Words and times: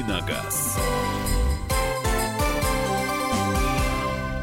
«Дави 0.00 0.12
на 0.12 0.20
газ». 0.26 0.78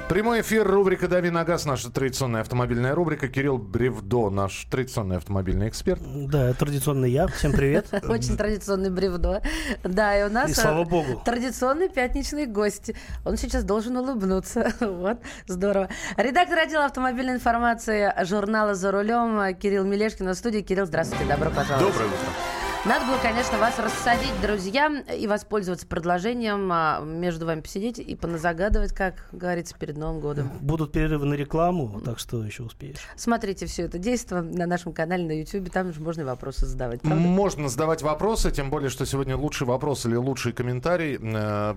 Прямой 0.10 0.42
эфир, 0.42 0.66
рубрика 0.66 1.08
«Дави 1.08 1.30
на 1.30 1.44
газ», 1.44 1.66
наша 1.66 1.92
традиционная 1.92 2.42
автомобильная 2.42 2.96
рубрика. 2.96 3.28
Кирилл 3.28 3.58
Бревдо, 3.58 4.30
наш 4.30 4.66
традиционный 4.70 5.18
автомобильный 5.18 5.68
эксперт. 5.68 6.02
Да, 6.28 6.54
традиционный 6.54 7.12
я. 7.12 7.28
Всем 7.28 7.52
привет. 7.52 7.88
Очень 8.08 8.38
традиционный 8.38 8.90
бревдо. 8.90 9.42
Да, 9.84 10.18
и 10.18 10.24
у 10.24 10.32
нас 10.32 10.52
И 10.52 10.54
слава 10.54 10.86
богу. 10.86 11.22
традиционный 11.26 11.90
пятничный 11.90 12.46
гость. 12.46 12.92
Он 13.26 13.36
сейчас 13.38 13.64
должен 13.64 13.98
улыбнуться. 13.98 14.74
Вот, 14.80 15.20
здорово. 15.48 15.90
Редактор 16.18 16.60
отдела 16.60 16.86
автомобильной 16.86 17.34
информации 17.34 18.14
журнала 18.26 18.76
«За 18.76 18.92
рулем» 18.92 19.56
Кирилл 19.56 19.86
Мелешкин 19.86 20.26
на 20.26 20.34
студии. 20.34 20.62
Кирилл, 20.62 20.86
здравствуйте, 20.86 21.26
добро 21.26 21.50
пожаловать. 21.50 21.94
Доброе 21.94 22.08
утро. 22.08 22.57
Надо 22.88 23.06
было, 23.06 23.18
конечно, 23.22 23.58
вас 23.58 23.78
рассадить, 23.80 24.32
друзья, 24.42 24.88
и 25.14 25.28
воспользоваться 25.28 25.86
предложением 25.86 26.70
а, 26.72 27.02
между 27.02 27.46
вами 27.46 27.60
посидеть 27.60 28.00
и 28.00 28.16
поназагадывать, 28.16 28.94
как 28.94 29.28
говорится, 29.34 29.76
перед 29.78 29.98
Новым 29.98 30.22
годом. 30.22 30.50
Будут 30.62 30.94
перерывы 30.94 31.26
на 31.26 31.34
рекламу, 31.34 32.00
так 32.00 32.18
что 32.18 32.42
еще 32.46 32.64
успеешь. 32.64 33.00
Смотрите 33.18 33.66
все 33.66 33.84
это 33.84 33.98
действие 33.98 34.42
на 34.42 34.66
нашем 34.66 34.94
канале 34.94 35.26
на 35.26 35.34
YouTube, 35.34 35.70
там 35.70 35.92
же 35.92 36.00
можно 36.00 36.22
и 36.22 36.24
вопросы 36.24 36.66
задавать, 36.66 37.02
правда? 37.02 37.20
Можно 37.20 37.68
задавать 37.68 38.04
вопросы, 38.04 38.52
тем 38.52 38.70
более, 38.70 38.90
что 38.90 39.06
сегодня 39.06 39.36
лучший 39.36 39.68
вопрос 39.68 40.06
или 40.06 40.16
лучший 40.16 40.54
комментарий 40.54 41.20
э, 41.22 41.76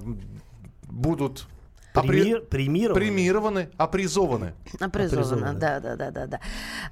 будут 0.84 1.48
Премир- 1.94 2.42
Премированы. 2.42 2.94
премированы, 3.00 3.70
опризованы. 3.76 4.54
Опризовано. 4.78 5.54
да, 5.54 5.80
да, 5.80 5.96
да, 5.96 6.10
да, 6.10 6.26
да. 6.26 6.40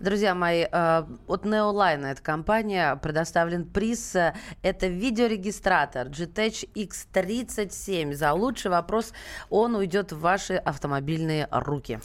Друзья 0.00 0.34
мои, 0.34 0.66
э, 0.70 1.04
от 1.28 1.44
Neoline, 1.46 2.04
эта 2.06 2.22
компания, 2.22 2.96
предоставлен 2.96 3.64
приз. 3.64 4.14
э, 4.16 4.34
Это 4.62 4.88
видеорегистратор 4.88 6.08
GTEC 6.08 6.68
X37. 6.74 8.14
За 8.14 8.32
лучший 8.32 8.70
вопрос 8.70 9.12
он 9.50 9.74
уйдет 9.76 10.12
в 10.12 10.20
ваши 10.20 10.54
автомобильные 10.54 11.48
руки. 11.50 12.00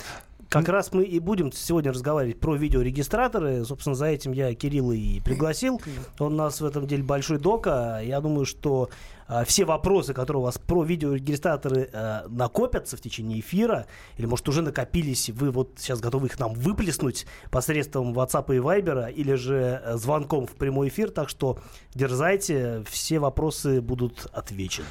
Как 0.49 0.69
раз 0.69 0.93
мы 0.93 1.03
и 1.03 1.17
будем 1.19 1.51
сегодня 1.51 1.91
разговаривать 1.91 2.39
про 2.39 2.55
видеорегистраторы. 2.55 3.65
Собственно, 3.65 3.95
за 3.95 4.05
этим 4.05 4.33
я 4.33 4.53
Кирилла 4.53 4.91
и 4.91 5.19
пригласил. 5.19 5.81
Он 6.19 6.33
у 6.33 6.35
нас 6.35 6.61
в 6.61 6.65
этом 6.65 6.85
деле 6.85 7.01
большой 7.01 7.39
дока. 7.39 7.99
Я 8.03 8.21
думаю, 8.21 8.45
что 8.45 8.89
все 9.45 9.65
вопросы, 9.65 10.13
которые 10.13 10.41
у 10.41 10.43
вас 10.43 10.57
про 10.57 10.83
видеорегистраторы 10.83 11.89
а, 11.93 12.25
накопятся 12.27 12.97
в 12.97 13.01
течение 13.01 13.39
эфира, 13.39 13.85
или, 14.17 14.25
может, 14.25 14.47
уже 14.49 14.61
накопились, 14.61 15.29
вы 15.29 15.51
вот 15.51 15.73
сейчас 15.77 15.99
готовы 15.99 16.27
их 16.27 16.39
нам 16.39 16.53
выплеснуть 16.53 17.25
посредством 17.51 18.13
WhatsApp 18.13 18.55
и 18.55 18.59
Viber, 18.59 19.11
или 19.11 19.33
же 19.35 19.81
э, 19.83 19.97
звонком 19.97 20.45
в 20.47 20.55
прямой 20.55 20.87
эфир. 20.89 21.11
Так 21.11 21.29
что 21.29 21.59
дерзайте, 21.93 22.83
все 22.89 23.19
вопросы 23.19 23.81
будут 23.81 24.27
отвечены. 24.33 24.87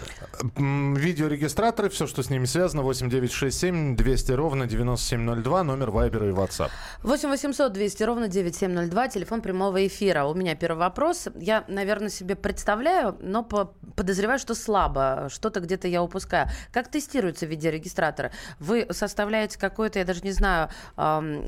Видеорегистраторы, 0.57 1.89
все, 1.89 2.07
что 2.07 2.23
с 2.23 2.31
ними 2.31 2.45
связано, 2.45 2.83
8967 2.83 3.97
200 3.97 4.33
ровно 4.33 4.67
9702, 4.67 5.65
номер 5.65 5.91
Вайбера 5.91 6.29
и 6.29 6.33
WhatsApp. 6.33 6.71
8 7.03 7.29
800 7.29 7.73
200 7.73 8.03
ровно 8.05 8.29
9702, 8.29 9.09
телефон 9.09 9.41
прямого 9.41 9.87
эфира. 9.87 10.25
У 10.25 10.35
меня 10.35 10.55
первый 10.55 10.79
вопрос. 10.79 11.29
Я, 11.35 11.65
наверное, 11.69 12.09
себе 12.09 12.37
представляю, 12.37 13.17
но 13.21 13.43
по- 13.43 13.75
подозреваю, 14.23 14.39
что 14.39 14.55
слабо. 14.55 15.29
Что-то 15.31 15.61
где-то 15.61 15.89
я 15.89 16.03
упускаю. 16.03 16.49
Как 16.73 16.89
тестируются 16.89 17.47
видеорегистраторы? 17.47 18.31
Вы 18.61 18.87
составляете 18.91 19.59
какой-то, 19.59 19.99
я 19.99 20.05
даже 20.05 20.21
не 20.23 20.33
знаю, 20.33 20.69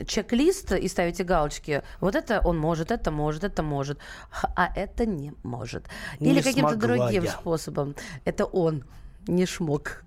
чек-лист 0.06 0.72
и 0.72 0.88
ставите 0.88 1.24
галочки. 1.24 1.82
Вот 2.00 2.16
это 2.16 2.40
он 2.40 2.58
может, 2.58 2.90
это 2.90 3.10
может, 3.10 3.44
это 3.44 3.62
может, 3.62 3.98
а 4.56 4.72
это 4.74 5.06
не 5.06 5.32
может. 5.42 5.86
Не 6.20 6.30
Или 6.30 6.42
каким-то 6.42 6.76
другим 6.76 7.24
я. 7.24 7.30
способом. 7.30 7.94
Это 8.24 8.44
он, 8.44 8.84
не 9.28 9.46
шмок. 9.46 10.04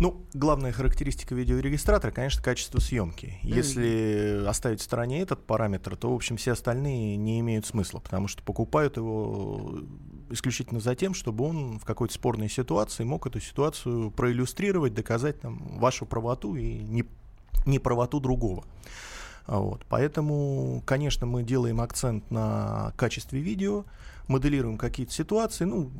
Ну, 0.00 0.24
главная 0.34 0.72
характеристика 0.72 1.36
видеорегистратора, 1.36 2.10
конечно, 2.10 2.42
качество 2.42 2.80
съемки. 2.80 3.38
Если 3.42 4.44
оставить 4.44 4.80
в 4.80 4.82
стороне 4.82 5.22
этот 5.22 5.46
параметр, 5.46 5.96
то, 5.96 6.10
в 6.10 6.14
общем, 6.14 6.36
все 6.36 6.52
остальные 6.52 7.16
не 7.16 7.38
имеют 7.40 7.64
смысла, 7.64 8.00
потому 8.00 8.26
что 8.26 8.42
покупают 8.42 8.96
его 8.96 9.82
исключительно 10.30 10.80
за 10.80 10.94
тем, 10.94 11.14
чтобы 11.14 11.44
он 11.44 11.78
в 11.78 11.84
какой-то 11.84 12.14
спорной 12.14 12.48
ситуации 12.48 13.04
мог 13.04 13.26
эту 13.26 13.40
ситуацию 13.40 14.10
проиллюстрировать, 14.10 14.94
доказать 14.94 15.40
там, 15.40 15.78
вашу 15.78 16.06
правоту 16.06 16.56
и 16.56 16.78
не, 16.78 17.04
не 17.66 17.78
правоту 17.78 18.20
другого. 18.20 18.64
Вот. 19.46 19.84
Поэтому, 19.88 20.82
конечно, 20.86 21.26
мы 21.26 21.42
делаем 21.42 21.80
акцент 21.80 22.30
на 22.30 22.92
качестве 22.96 23.40
видео, 23.40 23.84
моделируем 24.26 24.78
какие-то 24.78 25.12
ситуации. 25.12 25.64
Ну, 25.64 25.90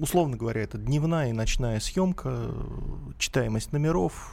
условно 0.00 0.36
говоря, 0.36 0.62
это 0.62 0.78
дневная 0.78 1.30
и 1.30 1.32
ночная 1.32 1.80
съемка, 1.80 2.50
читаемость 3.18 3.72
номеров, 3.72 4.32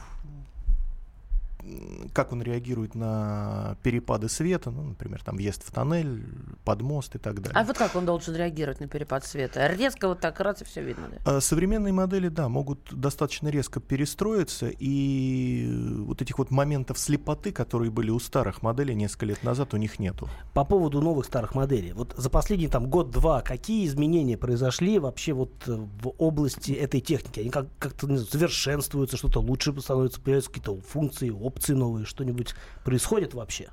как 2.12 2.32
он 2.32 2.42
реагирует 2.42 2.94
на 2.94 3.76
перепады 3.82 4.28
света, 4.28 4.70
ну, 4.70 4.82
например, 4.82 5.22
там 5.22 5.36
въезд 5.36 5.62
в 5.64 5.70
тоннель, 5.70 6.24
под 6.64 6.82
мост 6.82 7.14
и 7.14 7.18
так 7.18 7.40
далее. 7.40 7.58
А 7.58 7.64
вот 7.64 7.76
как 7.78 7.94
он 7.94 8.04
должен 8.04 8.34
реагировать 8.34 8.80
на 8.80 8.88
перепад 8.88 9.24
света? 9.24 9.66
Резко 9.68 10.08
вот 10.08 10.20
так 10.20 10.40
раз 10.40 10.62
и 10.62 10.64
все 10.64 10.82
видно, 10.82 11.08
да? 11.10 11.36
А 11.36 11.40
Современные 11.40 11.92
модели, 11.92 12.28
да, 12.28 12.48
могут 12.48 12.92
достаточно 12.92 13.48
резко 13.48 13.80
перестроиться, 13.80 14.68
и 14.68 15.68
вот 16.00 16.20
этих 16.22 16.38
вот 16.38 16.50
моментов 16.50 16.98
слепоты, 16.98 17.52
которые 17.52 17.90
были 17.90 18.10
у 18.10 18.18
старых 18.18 18.62
моделей 18.62 18.94
несколько 18.94 19.26
лет 19.26 19.42
назад, 19.44 19.74
у 19.74 19.76
них 19.76 19.98
нету. 19.98 20.28
По 20.54 20.64
поводу 20.64 21.00
новых 21.00 21.26
старых 21.26 21.54
моделей. 21.54 21.92
Вот 21.92 22.14
за 22.16 22.30
последний 22.30 22.68
там 22.68 22.88
год-два 22.88 23.40
какие 23.42 23.86
изменения 23.86 24.36
произошли 24.36 24.98
вообще 24.98 25.32
вот 25.32 25.52
э, 25.66 25.72
в 25.74 26.14
области 26.18 26.72
этой 26.72 27.00
техники? 27.00 27.40
Они 27.40 27.50
как- 27.50 27.68
как-то 27.78 28.06
знаю, 28.06 28.24
совершенствуются, 28.24 29.16
что-то 29.16 29.40
лучше 29.40 29.78
становится, 29.80 30.20
появляются 30.20 30.50
какие-то 30.50 30.80
функции, 30.80 31.30
опции 31.30 31.51
новые, 31.74 32.06
что-нибудь 32.06 32.54
происходит 32.84 33.34
вообще? 33.34 33.68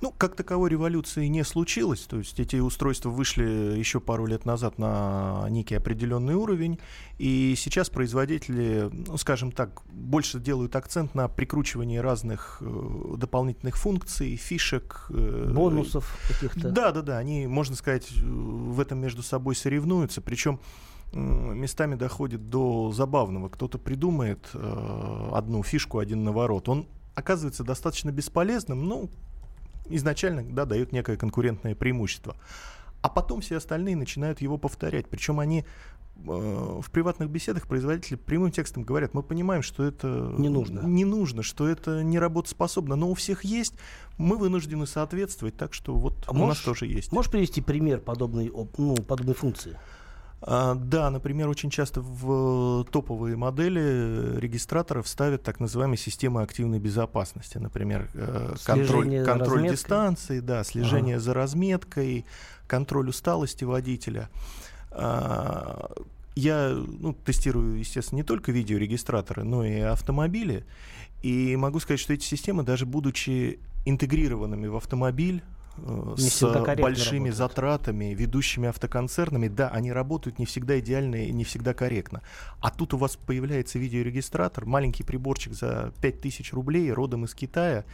Ну, 0.00 0.12
как 0.16 0.36
таковой 0.36 0.70
революции 0.70 1.26
не 1.26 1.42
случилось. 1.44 2.02
То 2.02 2.18
есть 2.18 2.38
эти 2.38 2.56
устройства 2.56 3.10
вышли 3.10 3.76
еще 3.76 3.98
пару 3.98 4.26
лет 4.26 4.44
назад 4.44 4.78
на 4.78 5.46
некий 5.50 5.74
определенный 5.74 6.34
уровень. 6.34 6.78
И 7.18 7.54
сейчас 7.56 7.90
производители, 7.90 8.90
ну, 8.92 9.16
скажем 9.16 9.50
так, 9.50 9.82
больше 9.86 10.38
делают 10.38 10.76
акцент 10.76 11.16
на 11.16 11.26
прикручивании 11.26 11.98
разных 11.98 12.58
э, 12.60 13.14
дополнительных 13.16 13.76
функций, 13.76 14.36
фишек. 14.36 15.06
э, 15.10 15.50
Бонусов 15.52 16.16
каких-то? 16.28 16.70
Да, 16.70 16.92
да, 16.92 17.02
да. 17.02 17.18
Они, 17.18 17.48
можно 17.48 17.74
сказать, 17.74 18.08
в 18.12 18.78
этом 18.78 19.00
между 19.00 19.24
собой 19.24 19.56
соревнуются. 19.56 20.20
Причем 20.20 20.60
местами 21.12 21.94
доходит 21.94 22.50
до 22.50 22.92
забавного. 22.92 23.48
Кто-то 23.48 23.78
придумает 23.78 24.48
э, 24.54 25.30
одну 25.32 25.62
фишку, 25.62 25.98
один 25.98 26.24
наворот. 26.24 26.68
Он 26.68 26.86
оказывается 27.14 27.64
достаточно 27.64 28.10
бесполезным, 28.10 28.86
но 28.86 29.08
изначально 29.88 30.42
да, 30.44 30.64
дает 30.66 30.92
некое 30.92 31.16
конкурентное 31.16 31.74
преимущество. 31.74 32.36
А 33.00 33.08
потом 33.08 33.40
все 33.40 33.56
остальные 33.56 33.96
начинают 33.96 34.40
его 34.40 34.58
повторять. 34.58 35.06
Причем 35.08 35.40
они 35.40 35.60
э, 35.60 36.20
в 36.26 36.90
приватных 36.90 37.30
беседах 37.30 37.66
производители 37.68 38.16
прямым 38.16 38.50
текстом 38.50 38.82
говорят, 38.82 39.14
мы 39.14 39.22
понимаем, 39.22 39.62
что 39.62 39.84
это 39.84 40.34
Не 40.36 40.48
нужно. 40.48 40.80
не 40.80 41.04
нужно, 41.04 41.42
что 41.42 41.68
это 41.68 42.02
не 42.02 42.18
работоспособно, 42.18 42.96
но 42.96 43.08
у 43.08 43.14
всех 43.14 43.44
есть, 43.44 43.74
мы 44.18 44.36
вынуждены 44.36 44.86
соответствовать, 44.86 45.56
так 45.56 45.74
что 45.74 45.94
вот 45.94 46.14
А 46.26 46.32
у 46.32 46.34
нас 46.34 46.42
можешь- 46.48 46.64
тоже 46.64 46.86
есть. 46.86 47.12
Можешь 47.12 47.30
привести 47.30 47.60
пример 47.62 48.00
подобной, 48.00 48.52
ну, 48.76 48.96
подобной 48.96 49.34
функции? 49.34 49.78
А, 50.40 50.74
да, 50.76 51.10
например, 51.10 51.48
очень 51.48 51.68
часто 51.68 52.00
в 52.00 52.82
э, 52.82 52.90
топовые 52.92 53.36
модели 53.36 53.80
э, 53.82 54.38
регистраторов 54.38 55.08
ставят 55.08 55.42
так 55.42 55.58
называемые 55.58 55.98
системы 55.98 56.42
активной 56.42 56.78
безопасности. 56.78 57.58
Например, 57.58 58.08
э, 58.14 58.54
контроль, 58.64 59.04
Слежение 59.06 59.24
контроль 59.24 59.48
разметкой? 59.48 59.76
дистанции, 59.76 60.40
да, 60.40 60.62
слежение 60.62 61.18
за 61.18 61.34
разметкой, 61.34 62.24
контроль 62.68 63.08
усталости 63.08 63.64
водителя. 63.64 64.30
А, 64.92 65.90
Я 66.36 66.70
ну, 66.70 67.14
тестирую, 67.14 67.78
естественно, 67.80 68.18
не 68.18 68.22
только 68.22 68.52
видеорегистраторы, 68.52 69.42
но 69.42 69.64
и 69.64 69.80
автомобили. 69.80 70.64
И 71.20 71.56
могу 71.56 71.80
сказать, 71.80 71.98
что 71.98 72.12
эти 72.12 72.24
системы, 72.24 72.62
даже 72.62 72.86
будучи 72.86 73.58
интегрированными 73.84 74.68
в 74.68 74.76
автомобиль, 74.76 75.42
Не 76.16 76.28
с 76.28 76.42
большими 76.76 77.18
работают. 77.28 77.34
затратами, 77.36 78.14
ведущими 78.14 78.68
автоконцернами, 78.68 79.48
да, 79.48 79.68
они 79.68 79.92
работают 79.92 80.38
не 80.38 80.46
всегда 80.46 80.78
идеально 80.80 81.26
и 81.26 81.32
не 81.32 81.44
всегда 81.44 81.74
корректно. 81.74 82.22
А 82.60 82.70
тут 82.70 82.94
у 82.94 82.96
вас 82.98 83.16
появляется 83.16 83.78
видеорегистратор, 83.78 84.66
маленький 84.66 85.02
приборчик 85.04 85.52
за 85.54 85.92
5000 86.02 86.52
рублей, 86.52 86.92
родом 86.92 87.24
из 87.24 87.34
Китая. 87.34 87.84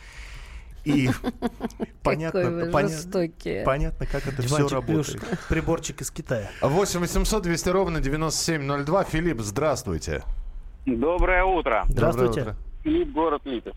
И 0.84 1.08
понятно, 2.02 2.42
Какой 2.42 2.54
вы 2.66 2.70
поня- 2.70 2.88
жестокий. 2.88 3.64
понятно, 3.64 4.06
как 4.06 4.26
это 4.26 4.42
все 4.42 4.48
Диванчик 4.56 4.84
плюс 4.86 5.08
работает. 5.14 5.38
приборчик 5.48 6.00
из 6.02 6.10
Китая. 6.10 6.50
8 6.60 7.00
800 7.00 7.42
200 7.42 7.68
ровно 7.70 8.00
9702. 8.00 9.04
Филипп, 9.04 9.40
здравствуйте. 9.40 10.22
Доброе 10.84 11.44
утро. 11.44 11.84
Здравствуйте. 11.88 12.40
Доброе 12.40 12.54
утро. 12.54 12.56
Филипп, 12.82 13.12
город 13.12 13.42
Липецк. 13.46 13.76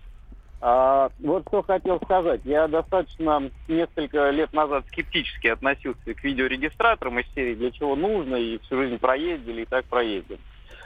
А, 0.60 1.10
вот 1.20 1.44
что 1.48 1.62
хотел 1.62 2.00
сказать. 2.02 2.42
Я 2.44 2.68
достаточно 2.68 3.52
несколько 3.68 4.30
лет 4.32 4.54
назад 4.54 4.86
скептически 4.88 5.48
относился 5.48 6.14
к 6.14 6.24
видеорегистраторам 6.24 7.20
из 7.20 7.26
серии 7.36 7.56
«Для 7.56 7.72
чего 7.72 7.96
нужно?» 7.96 8.36
и 8.36 8.58
«Всю 8.60 8.82
жизнь 8.82 8.98
проездили» 8.98 9.62
и 9.62 9.66
«Так 9.66 9.86
проездим». 9.86 10.40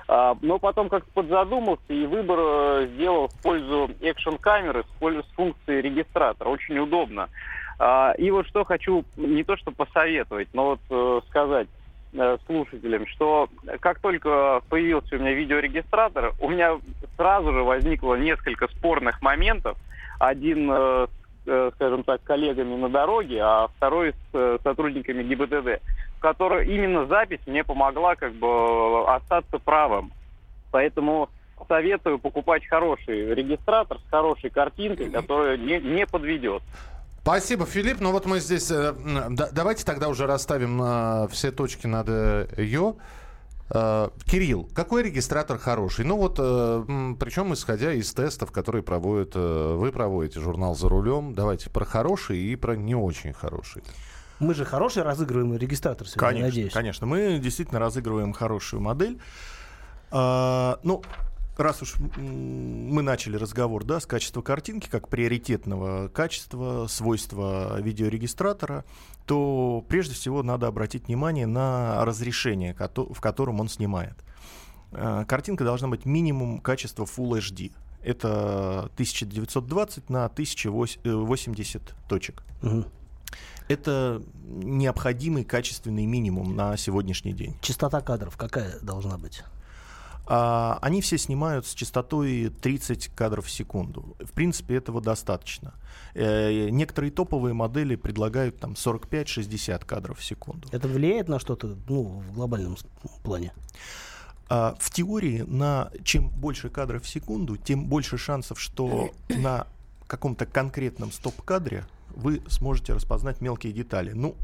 А, 0.07 0.35
но 0.41 0.59
потом 0.59 0.89
как-то 0.89 1.09
подзадумался 1.13 1.85
и 1.87 2.05
выбор 2.05 2.39
э, 2.41 2.87
сделал 2.95 3.29
в 3.29 3.41
пользу 3.41 3.91
экшн-камеры 4.01 4.83
с 4.83 5.35
функцией 5.35 5.81
регистратора. 5.81 6.49
Очень 6.49 6.79
удобно. 6.79 7.29
А, 7.79 8.13
и 8.17 8.29
вот 8.29 8.45
что 8.47 8.65
хочу 8.65 9.05
не 9.15 9.43
то 9.45 9.55
что 9.55 9.71
посоветовать, 9.71 10.49
но 10.51 10.65
вот 10.71 10.81
э, 10.89 11.21
сказать 11.29 11.69
слушателям, 12.45 13.07
что 13.07 13.49
как 13.79 13.99
только 13.99 14.61
появился 14.69 15.15
у 15.15 15.19
меня 15.19 15.33
видеорегистратор, 15.33 16.33
у 16.39 16.49
меня 16.49 16.77
сразу 17.15 17.53
же 17.53 17.63
возникло 17.63 18.15
несколько 18.15 18.67
спорных 18.67 19.21
моментов. 19.21 19.77
Один 20.19 20.71
скажем 21.43 22.03
так, 22.03 22.21
коллегами 22.21 22.75
на 22.75 22.87
дороге, 22.87 23.39
а 23.41 23.67
второй 23.75 24.13
с 24.31 24.59
сотрудниками 24.63 25.23
ГИБДД 25.23 25.81
которая 26.21 26.63
именно 26.63 27.05
запись 27.07 27.41
мне 27.45 27.63
помогла 27.63 28.15
как 28.15 28.33
бы 28.33 29.11
остаться 29.11 29.57
правым. 29.59 30.11
Поэтому 30.71 31.29
советую 31.67 32.19
покупать 32.19 32.65
хороший 32.65 33.33
регистратор 33.33 33.97
с 33.97 34.09
хорошей 34.09 34.49
картинкой, 34.49 35.09
которая 35.09 35.57
не, 35.57 35.79
не 35.79 36.05
подведет. 36.05 36.61
Спасибо, 37.21 37.65
Филипп. 37.65 37.99
Ну 37.99 38.11
вот 38.11 38.25
мы 38.25 38.39
здесь... 38.39 38.71
Э, 38.71 38.93
да, 39.29 39.49
давайте 39.51 39.85
тогда 39.85 40.09
уже 40.09 40.25
расставим 40.25 40.81
э, 40.81 41.27
все 41.29 41.51
точки 41.51 41.87
над 41.87 42.07
ее. 42.57 42.95
Э, 43.73 44.09
Кирилл, 44.25 44.69
какой 44.73 45.03
регистратор 45.03 45.57
хороший? 45.57 46.03
Ну 46.03 46.17
вот, 46.17 46.37
э, 46.39 47.15
причем 47.19 47.53
исходя 47.53 47.93
из 47.93 48.13
тестов, 48.13 48.51
которые 48.51 48.83
проводят, 48.83 49.31
э, 49.35 49.75
вы 49.77 49.91
проводите, 49.91 50.39
журнал 50.41 50.75
«За 50.75 50.89
рулем». 50.89 51.33
Давайте 51.33 51.69
про 51.69 51.85
хороший 51.85 52.37
и 52.37 52.55
про 52.55 52.75
не 52.75 52.95
очень 52.95 53.33
хороший. 53.33 53.83
Мы 54.39 54.55
же 54.55 54.65
хороший 54.65 55.03
разыгрываем 55.03 55.55
регистратор 55.55 56.07
сегодня, 56.07 56.29
конечно, 56.29 56.47
надеюсь. 56.47 56.73
Конечно, 56.73 57.05
мы 57.07 57.39
действительно 57.39 57.79
разыгрываем 57.79 58.33
хорошую 58.33 58.81
модель. 58.81 59.19
А, 60.09 60.79
ну, 60.83 61.03
раз 61.63 61.81
уж 61.81 61.95
мы 62.17 63.01
начали 63.01 63.35
разговор 63.35 63.83
да, 63.83 63.99
с 63.99 64.05
качества 64.05 64.41
картинки 64.41 64.89
как 64.89 65.07
приоритетного 65.07 66.07
качества, 66.07 66.87
свойства 66.87 67.79
видеорегистратора, 67.81 68.85
то 69.25 69.83
прежде 69.87 70.13
всего 70.13 70.43
надо 70.43 70.67
обратить 70.67 71.07
внимание 71.07 71.47
на 71.47 72.03
разрешение, 72.05 72.73
в 72.73 73.21
котором 73.21 73.59
он 73.59 73.69
снимает. 73.69 74.15
А, 74.91 75.25
картинка 75.25 75.63
должна 75.63 75.87
быть 75.87 76.05
минимум 76.05 76.59
качества 76.59 77.05
Full 77.05 77.39
HD. 77.39 77.71
Это 78.03 78.89
1920 78.93 80.09
на 80.09 80.25
1080 80.25 81.81
точек. 82.07 82.43
Угу. 82.63 82.85
Это 83.67 84.21
необходимый 84.45 85.45
качественный 85.45 86.05
минимум 86.05 86.55
на 86.55 86.75
сегодняшний 86.77 87.33
день. 87.33 87.55
Частота 87.61 88.01
кадров 88.01 88.35
какая 88.35 88.79
должна 88.81 89.17
быть? 89.17 89.43
А, 90.33 90.79
они 90.81 91.01
все 91.01 91.17
снимают 91.17 91.67
с 91.67 91.73
частотой 91.73 92.53
30 92.61 93.09
кадров 93.09 93.47
в 93.47 93.51
секунду. 93.51 94.15
В 94.17 94.31
принципе, 94.31 94.75
этого 94.75 95.01
достаточно. 95.01 95.73
Э, 96.13 96.69
некоторые 96.69 97.11
топовые 97.11 97.53
модели 97.53 97.97
предлагают 97.97 98.57
там 98.57 98.71
45-60 98.71 99.85
кадров 99.85 100.19
в 100.19 100.23
секунду. 100.23 100.69
Это 100.71 100.87
влияет 100.87 101.27
на 101.27 101.37
что-то 101.37 101.75
ну, 101.89 102.03
в 102.03 102.31
глобальном 102.31 102.77
плане? 103.23 103.51
А, 104.47 104.77
в 104.79 104.89
теории, 104.89 105.41
на 105.41 105.91
чем 106.05 106.29
больше 106.29 106.69
кадров 106.69 107.03
в 107.03 107.09
секунду, 107.09 107.57
тем 107.57 107.87
больше 107.87 108.17
шансов, 108.17 108.57
что 108.57 109.11
на 109.27 109.67
каком-то 110.07 110.45
конкретном 110.45 111.11
стоп-кадре 111.11 111.83
вы 112.07 112.41
сможете 112.47 112.93
распознать 112.93 113.41
мелкие 113.41 113.73
детали. 113.73 114.13
Ну, 114.13 114.37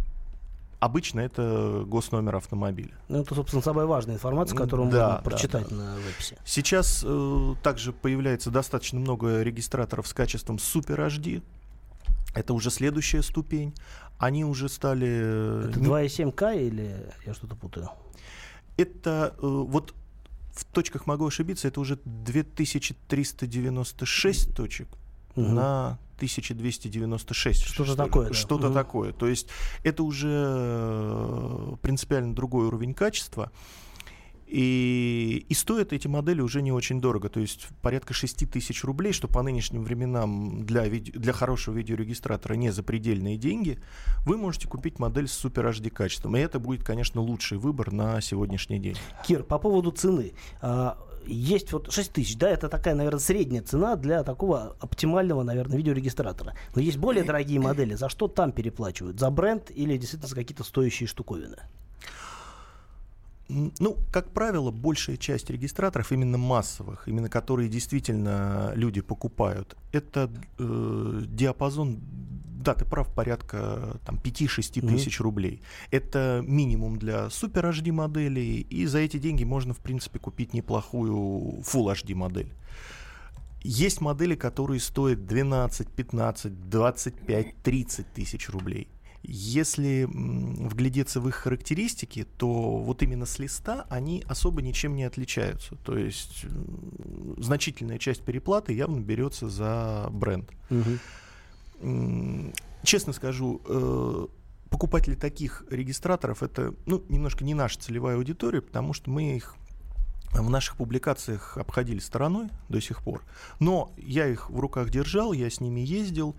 Обычно 0.79 1.21
это 1.21 1.83
госномер 1.87 2.35
автомобиля. 2.35 2.93
Ну, 3.09 3.21
это, 3.21 3.33
собственно, 3.33 3.63
самая 3.63 3.87
важная 3.87 4.13
информация, 4.15 4.55
которую 4.55 4.91
да, 4.91 5.07
можно 5.07 5.23
прочитать 5.23 5.69
да, 5.69 5.75
на 5.75 5.95
веб-се. 5.95 6.37
Сейчас 6.45 7.03
э, 7.03 7.55
также 7.63 7.93
появляется 7.93 8.51
достаточно 8.51 8.99
много 8.99 9.41
регистраторов 9.41 10.07
с 10.07 10.13
качеством 10.13 10.57
Super 10.57 11.07
HD. 11.07 11.41
Это 12.35 12.53
уже 12.53 12.69
следующая 12.69 13.23
ступень. 13.23 13.73
Они 14.19 14.45
уже 14.45 14.69
стали... 14.69 15.07
Э, 15.09 15.71
это 15.71 15.79
2,7К 15.79 16.55
или 16.55 17.11
я 17.25 17.33
что-то 17.33 17.55
путаю? 17.55 17.89
Это 18.77 19.33
э, 19.35 19.39
вот 19.41 19.95
в 20.51 20.63
точках 20.65 21.07
могу 21.07 21.25
ошибиться, 21.25 21.67
это 21.67 21.79
уже 21.79 21.97
2396 22.05 24.55
точек 24.55 24.87
угу. 25.37 25.47
на 25.47 25.99
1296. 26.17 27.63
Что-то 27.63 27.85
что 27.85 27.95
такое. 27.95 28.27
Да. 28.29 28.33
Что-то 28.33 28.67
угу. 28.67 28.73
такое. 28.73 29.13
То 29.13 29.27
есть 29.27 29.47
это 29.83 30.03
уже 30.03 30.29
э, 30.31 31.75
принципиально 31.81 32.35
другой 32.35 32.67
уровень 32.67 32.93
качества. 32.93 33.51
И, 34.47 35.45
и 35.49 35.53
стоят 35.53 35.91
эти 35.91 36.07
модели 36.07 36.39
уже 36.39 36.61
не 36.61 36.71
очень 36.71 37.01
дорого, 37.01 37.27
то 37.27 37.41
есть 37.41 37.67
порядка 37.81 38.13
6 38.13 38.49
тысяч 38.49 38.85
рублей, 38.85 39.11
что 39.11 39.27
по 39.27 39.43
нынешним 39.43 39.83
временам 39.83 40.65
для, 40.65 40.87
виде, 40.87 41.11
для 41.11 41.33
хорошего 41.33 41.75
видеорегистратора 41.75 42.53
не 42.53 42.71
запредельные 42.71 43.37
деньги, 43.37 43.77
вы 44.25 44.37
можете 44.37 44.69
купить 44.69 44.99
модель 44.99 45.27
с 45.27 45.43
Super 45.43 45.69
HD 45.69 45.89
качеством. 45.89 46.37
И 46.37 46.39
это 46.39 46.59
будет, 46.59 46.85
конечно, 46.85 47.19
лучший 47.19 47.57
выбор 47.57 47.91
на 47.91 48.21
сегодняшний 48.21 48.79
день. 48.79 48.95
Кир, 49.25 49.43
по 49.43 49.59
поводу 49.59 49.91
цены. 49.91 50.31
А, 50.61 50.97
есть 51.25 51.71
вот 51.73 51.91
6 51.91 52.11
тысяч, 52.11 52.37
да, 52.37 52.49
это 52.49 52.69
такая, 52.69 52.95
наверное, 52.95 53.19
средняя 53.19 53.63
цена 53.63 53.95
для 53.95 54.23
такого 54.23 54.75
оптимального, 54.79 55.43
наверное, 55.43 55.77
видеорегистратора. 55.77 56.53
Но 56.75 56.81
есть 56.81 56.97
более 56.97 57.23
дорогие 57.23 57.59
модели. 57.59 57.95
За 57.95 58.09
что 58.09 58.27
там 58.27 58.51
переплачивают? 58.51 59.19
За 59.19 59.29
бренд 59.29 59.71
или 59.71 59.97
действительно 59.97 60.29
за 60.29 60.35
какие-то 60.35 60.63
стоящие 60.63 61.07
штуковины? 61.07 61.57
Ну, 63.49 63.97
как 64.11 64.31
правило, 64.31 64.71
большая 64.71 65.15
часть 65.15 65.49
регистраторов, 65.49 66.11
именно 66.11 66.37
массовых, 66.37 67.07
именно 67.07 67.29
которые 67.29 67.69
действительно 67.69 68.73
люди 68.75 68.99
покупают, 68.99 69.77
это 69.93 70.29
э, 70.59 71.21
диапазон, 71.27 71.99
да, 72.61 72.73
ты 72.73 72.83
прав, 72.83 73.07
порядка 73.13 73.99
там, 74.05 74.17
5-6 74.17 74.21
mm-hmm. 74.21 74.87
тысяч 74.89 75.21
рублей. 75.21 75.61
Это 75.91 76.43
минимум 76.45 76.99
для 76.99 77.29
супер 77.29 77.65
HD 77.67 77.93
моделей, 77.93 78.61
и 78.61 78.85
за 78.85 78.99
эти 78.99 79.17
деньги 79.17 79.45
можно, 79.45 79.73
в 79.73 79.79
принципе, 79.79 80.19
купить 80.19 80.53
неплохую 80.53 81.61
Full 81.61 81.93
HD 81.93 82.15
модель. 82.15 82.51
Есть 83.63 84.01
модели, 84.01 84.35
которые 84.35 84.79
стоят 84.79 85.25
12, 85.25 85.89
15, 85.89 86.69
25, 86.69 87.63
30 87.63 88.13
тысяч 88.13 88.49
рублей. 88.49 88.87
Если 89.29 90.07
вглядеться 90.09 91.19
в 91.19 91.27
их 91.27 91.35
характеристики, 91.35 92.25
то 92.37 92.77
вот 92.77 93.03
именно 93.03 93.25
с 93.25 93.39
листа 93.39 93.85
они 93.89 94.23
особо 94.25 94.61
ничем 94.61 94.95
не 94.95 95.03
отличаются. 95.03 95.75
То 95.83 95.97
есть 95.97 96.45
значительная 97.37 97.97
часть 97.97 98.21
переплаты 98.21 98.71
явно 98.71 99.01
берется 99.01 99.49
за 99.49 100.07
бренд. 100.11 100.49
Угу. 100.69 102.53
Честно 102.83 103.11
скажу, 103.11 103.61
э, 103.67 104.27
покупатели 104.69 105.15
таких 105.15 105.65
регистраторов 105.69 106.41
это 106.41 106.73
ну, 106.85 107.03
немножко 107.09 107.43
не 107.43 107.53
наша 107.53 107.79
целевая 107.79 108.15
аудитория, 108.15 108.61
потому 108.61 108.93
что 108.93 109.09
мы 109.09 109.35
их 109.35 109.55
в 110.31 110.49
наших 110.49 110.77
публикациях 110.77 111.57
обходили 111.57 111.99
стороной 111.99 112.47
до 112.69 112.79
сих 112.79 113.03
пор. 113.03 113.23
Но 113.59 113.91
я 113.97 114.25
их 114.25 114.49
в 114.49 114.57
руках 114.57 114.89
держал, 114.89 115.33
я 115.33 115.49
с 115.49 115.59
ними 115.59 115.81
ездил. 115.81 116.35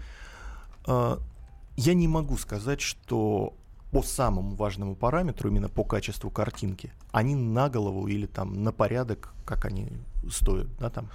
Я 1.78 1.94
не 1.94 2.08
могу 2.08 2.36
сказать, 2.36 2.80
что 2.80 3.54
по 3.92 4.02
самому 4.02 4.56
важному 4.56 4.96
параметру, 4.96 5.48
именно 5.48 5.68
по 5.68 5.84
качеству 5.84 6.28
картинки, 6.28 6.92
они 7.12 7.36
на 7.36 7.68
голову 7.68 8.08
или 8.08 8.26
там 8.26 8.64
на 8.64 8.72
порядок, 8.72 9.32
как 9.44 9.64
они 9.64 9.86
стоят, 10.28 10.66
да, 10.80 10.90
там, 10.90 11.08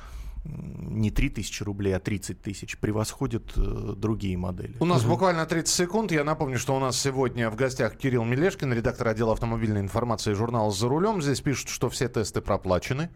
не 0.46 1.12
3000 1.12 1.64
рублей, 1.64 1.94
а 1.94 2.00
30 2.00 2.42
тысяч, 2.42 2.78
превосходят 2.78 3.44
э, 3.58 3.94
другие 3.98 4.38
модели. 4.38 4.78
У 4.80 4.86
нас 4.86 5.02
угу. 5.02 5.12
буквально 5.12 5.46
30 5.46 5.68
секунд. 5.68 6.14
Я 6.14 6.24
напомню, 6.24 6.58
что 6.58 6.74
у 6.78 6.80
нас 6.80 6.98
сегодня 6.98 7.50
в 7.50 7.58
гостях 7.58 7.98
Кирилл 7.98 8.24
Мелешкин, 8.24 8.72
редактор 8.72 9.10
отдела 9.10 9.34
автомобильной 9.34 9.82
информации 9.82 10.32
журнала 10.32 10.72
«За 10.72 10.88
рулем». 10.88 11.22
Здесь 11.22 11.42
пишут, 11.42 11.68
что 11.68 11.90
все 11.90 12.08
тесты 12.08 12.40
проплачены. 12.40 13.10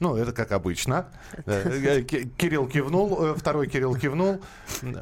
Ну, 0.00 0.16
это 0.16 0.32
как 0.32 0.52
обычно. 0.52 1.08
Кирилл 1.44 2.66
кивнул, 2.66 3.22
э, 3.22 3.34
второй 3.36 3.66
Кирилл 3.68 3.94
кивнул. 3.94 4.40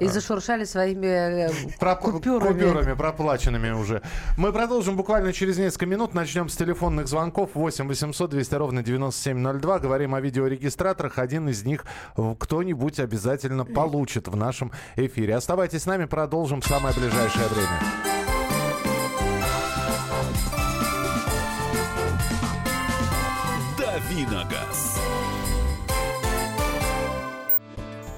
И 0.01 0.09
зашуршали 0.09 0.65
своими 0.65 1.07
э, 1.47 1.95
купюрами. 1.97 2.53
Купюрами 2.53 2.95
проплаченными 2.95 3.71
уже. 3.71 4.03
Мы 4.37 4.53
продолжим 4.53 4.97
буквально 4.97 5.33
через 5.33 5.57
несколько 5.57 5.87
минут. 5.87 6.15
Начнем 6.15 6.49
с 6.49 6.57
телефонных 6.57 7.07
звонков. 7.07 7.51
8 7.55 7.87
800 7.87 8.31
200 8.31 8.55
ровно 8.57 8.83
9702. 8.83 9.79
Говорим 9.79 10.17
о 10.17 10.21
видеорегистраторах. 10.21 11.19
Один 11.19 11.49
из 11.49 11.65
них 11.65 11.87
кто-нибудь 12.17 12.99
обязательно 12.99 13.65
получит 13.65 14.27
в 14.27 14.35
нашем 14.35 14.73
эфире. 14.97 15.37
Оставайтесь 15.37 15.83
с 15.83 15.87
нами, 15.87 16.07
продолжим 16.07 16.61
в 16.61 16.67
самое 16.67 16.93
ближайшее 16.95 17.47
время. 17.47 18.28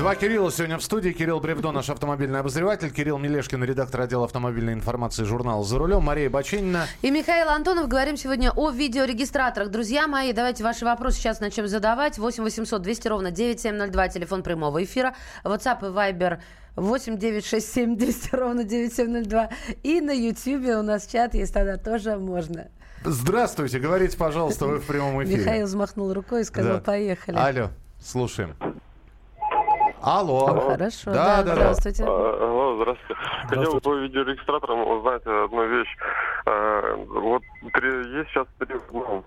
Два 0.00 0.14
Кирилла 0.14 0.50
сегодня 0.50 0.78
в 0.78 0.82
студии. 0.82 1.10
Кирилл 1.10 1.40
Бревдо, 1.40 1.72
наш 1.72 1.90
автомобильный 1.90 2.40
обозреватель. 2.40 2.90
Кирилл 2.90 3.18
Мелешкин, 3.18 3.62
редактор 3.62 4.00
отдела 4.00 4.24
автомобильной 4.24 4.72
информации 4.72 5.24
журнала 5.24 5.62
«За 5.62 5.76
рулем». 5.76 6.02
Мария 6.04 6.30
Баченина. 6.30 6.86
И 7.02 7.10
Михаил 7.10 7.50
Антонов. 7.50 7.86
Говорим 7.86 8.16
сегодня 8.16 8.50
о 8.50 8.70
видеорегистраторах. 8.70 9.68
Друзья 9.68 10.08
мои, 10.08 10.32
давайте 10.32 10.64
ваши 10.64 10.86
вопросы 10.86 11.18
сейчас 11.18 11.40
начнем 11.40 11.68
задавать. 11.68 12.16
8 12.16 12.42
800 12.42 12.80
200 12.80 13.08
ровно 13.08 13.30
9702, 13.30 14.08
телефон 14.08 14.42
прямого 14.42 14.82
эфира. 14.82 15.14
WhatsApp 15.44 15.80
и 15.82 15.92
Viber 15.92 16.38
8 16.76 17.18
967 17.18 17.98
200 17.98 18.34
ровно 18.34 18.64
9702. 18.64 19.50
И 19.82 20.00
на 20.00 20.12
YouTube 20.12 20.64
у 20.78 20.82
нас 20.82 21.04
чат 21.08 21.34
есть, 21.34 21.52
тогда 21.52 21.76
тоже 21.76 22.16
можно. 22.16 22.68
Здравствуйте, 23.04 23.78
говорите, 23.78 24.16
пожалуйста, 24.16 24.64
вы 24.64 24.78
в 24.78 24.86
прямом 24.86 25.22
эфире. 25.24 25.40
Михаил 25.42 25.66
взмахнул 25.66 26.10
рукой 26.14 26.40
и 26.40 26.44
сказал, 26.44 26.76
Да. 26.76 26.80
поехали. 26.80 27.36
Алло, 27.36 27.68
слушаем. 28.02 28.56
Алло. 30.02 30.46
Хорошо, 30.46 31.12
Да, 31.12 31.42
да, 31.42 31.42
да, 31.42 31.54
здравствуйте. 31.54 32.04
А, 32.06 32.08
Алло, 32.08 32.76
здравствуйте. 32.76 33.14
Хотел 33.48 33.62
Здравствуйте. 33.62 33.80
по 33.84 33.94
видеорегистраторам 33.96 34.88
узнать 34.88 35.22
одну 35.26 35.66
вещь. 35.66 35.96
А, 36.46 36.94
Вот 36.96 37.42
три- 37.72 38.16
есть 38.18 38.30
сейчас 38.30 38.46
три 38.58 38.76
ну, 38.92 39.24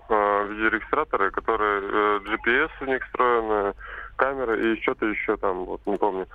видеорегистраторы, 0.48 1.30
которые 1.30 1.80
э, 1.82 2.20
GPS 2.24 2.70
у 2.80 2.84
них 2.86 3.04
встроены, 3.04 3.74
камеры 4.16 4.72
и 4.74 4.82
что-то 4.82 5.06
еще 5.06 5.36
там, 5.36 5.64
вот 5.64 5.80
не 5.86 5.96
помню. 5.96 6.26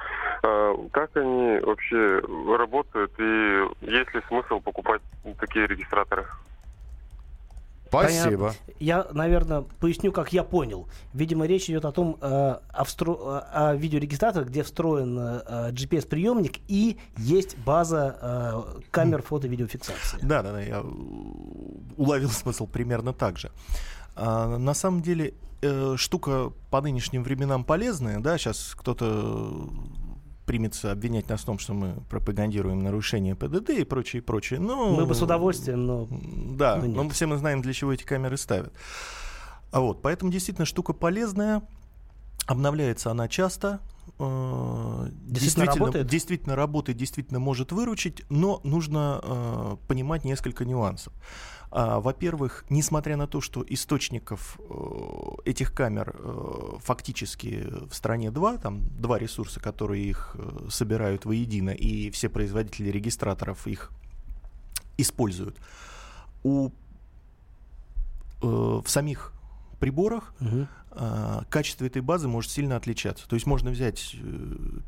Как 0.91 1.15
они 1.15 1.59
вообще 1.59 2.21
работают 2.57 3.11
и 3.19 3.67
есть 3.81 4.13
ли 4.13 4.21
смысл 4.27 4.59
покупать 4.61 5.01
такие 5.39 5.67
регистраторы? 5.67 6.25
Спасибо. 7.89 8.53
Я, 8.79 9.07
наверное, 9.11 9.61
поясню, 9.79 10.11
как 10.11 10.31
я 10.31 10.43
понял. 10.43 10.87
Видимо, 11.13 11.45
речь 11.45 11.69
идет 11.69 11.85
о 11.85 11.91
том, 11.91 12.17
э, 12.21 12.27
о, 12.69 12.83
встро- 12.83 13.39
о 13.51 13.75
видеорегистраторах, 13.75 14.47
где 14.47 14.63
встроен 14.63 15.17
э, 15.19 15.71
GPS-приемник 15.71 16.59
и 16.67 16.97
есть 17.17 17.57
база 17.57 18.17
э, 18.21 18.81
камер 18.91 19.21
фото-видеофиксации. 19.23 20.19
Да, 20.21 20.41
да, 20.43 20.53
да, 20.53 20.61
я 20.61 20.77
э, 20.77 20.83
уловил 21.97 22.29
смысл 22.29 22.67
примерно 22.67 23.13
так 23.13 23.37
же. 23.37 23.51
А, 24.15 24.57
на 24.57 24.73
самом 24.73 25.01
деле 25.01 25.33
э, 25.61 25.95
штука 25.97 26.51
по 26.69 26.81
нынешним 26.81 27.23
временам 27.23 27.63
полезная, 27.63 28.19
да, 28.19 28.37
сейчас 28.37 28.75
кто-то 28.75 29.69
примется 30.49 30.91
обвинять 30.91 31.29
нас 31.29 31.41
в 31.41 31.45
том, 31.45 31.59
что 31.59 31.75
мы 31.75 31.93
пропагандируем 32.09 32.79
нарушение 32.79 33.35
ПДД 33.35 33.69
и 33.69 33.83
прочее, 33.83 34.23
и 34.23 34.25
прочее. 34.25 34.59
Но, 34.59 34.95
Мы 34.95 35.05
бы 35.05 35.13
с 35.13 35.21
удовольствием, 35.21 35.85
но... 35.85 36.07
Да, 36.09 36.77
но 36.77 36.87
нет. 36.87 36.95
но 36.95 37.09
все 37.09 37.27
мы 37.27 37.37
знаем, 37.37 37.61
для 37.61 37.71
чего 37.71 37.93
эти 37.93 38.03
камеры 38.03 38.35
ставят. 38.35 38.73
А 39.71 39.79
вот, 39.79 40.01
поэтому 40.01 40.31
действительно 40.31 40.65
штука 40.65 40.93
полезная, 40.93 41.61
обновляется 42.47 43.11
она 43.11 43.27
часто. 43.27 43.79
Э, 44.17 45.09
Действительно 45.27 45.65
работает? 45.65 46.07
действительно 46.07 46.55
работает, 46.55 46.97
действительно 46.97 47.39
может 47.39 47.71
выручить, 47.71 48.23
но 48.29 48.61
нужно 48.63 49.19
э, 49.21 49.77
понимать 49.87 50.25
несколько 50.25 50.65
нюансов. 50.65 51.13
А, 51.71 51.99
Во-первых, 51.99 52.65
несмотря 52.69 53.15
на 53.15 53.27
то, 53.27 53.41
что 53.41 53.63
источников 53.67 54.59
э, 54.59 55.49
этих 55.49 55.73
камер 55.73 56.15
э, 56.17 56.77
фактически 56.79 57.67
в 57.89 57.93
стране 57.93 58.31
два, 58.31 58.57
там 58.57 58.81
два 58.99 59.19
ресурса, 59.19 59.59
которые 59.59 60.03
их 60.05 60.35
э, 60.35 60.67
собирают 60.69 61.25
воедино, 61.25 61.69
и 61.69 62.09
все 62.09 62.29
производители 62.29 62.89
регистраторов 62.89 63.67
их 63.67 63.91
используют. 64.97 65.57
У, 66.43 66.69
э, 66.69 66.71
в 68.41 68.87
самих 68.87 69.33
приборах 69.79 70.33
а, 70.91 71.43
качество 71.49 71.85
этой 71.85 72.01
базы 72.01 72.27
может 72.27 72.51
сильно 72.51 72.75
отличаться. 72.75 73.27
То 73.27 73.35
есть 73.35 73.45
можно 73.45 73.69
взять 73.69 74.15
э, 74.15 74.17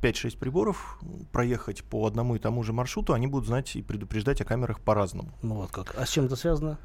5-6 0.01 0.37
приборов, 0.37 0.99
проехать 1.31 1.83
по 1.83 2.05
одному 2.07 2.35
и 2.35 2.39
тому 2.39 2.63
же 2.63 2.73
маршруту, 2.73 3.13
они 3.13 3.27
будут 3.27 3.47
знать 3.47 3.75
и 3.75 3.81
предупреждать 3.81 4.41
о 4.41 4.45
камерах 4.45 4.79
по-разному. 4.79 5.31
Ну 5.41 5.55
вот 5.55 5.71
как. 5.71 5.95
А 5.95 6.05
с 6.05 6.09
чем 6.09 6.25
это 6.25 6.35
связано? 6.35 6.79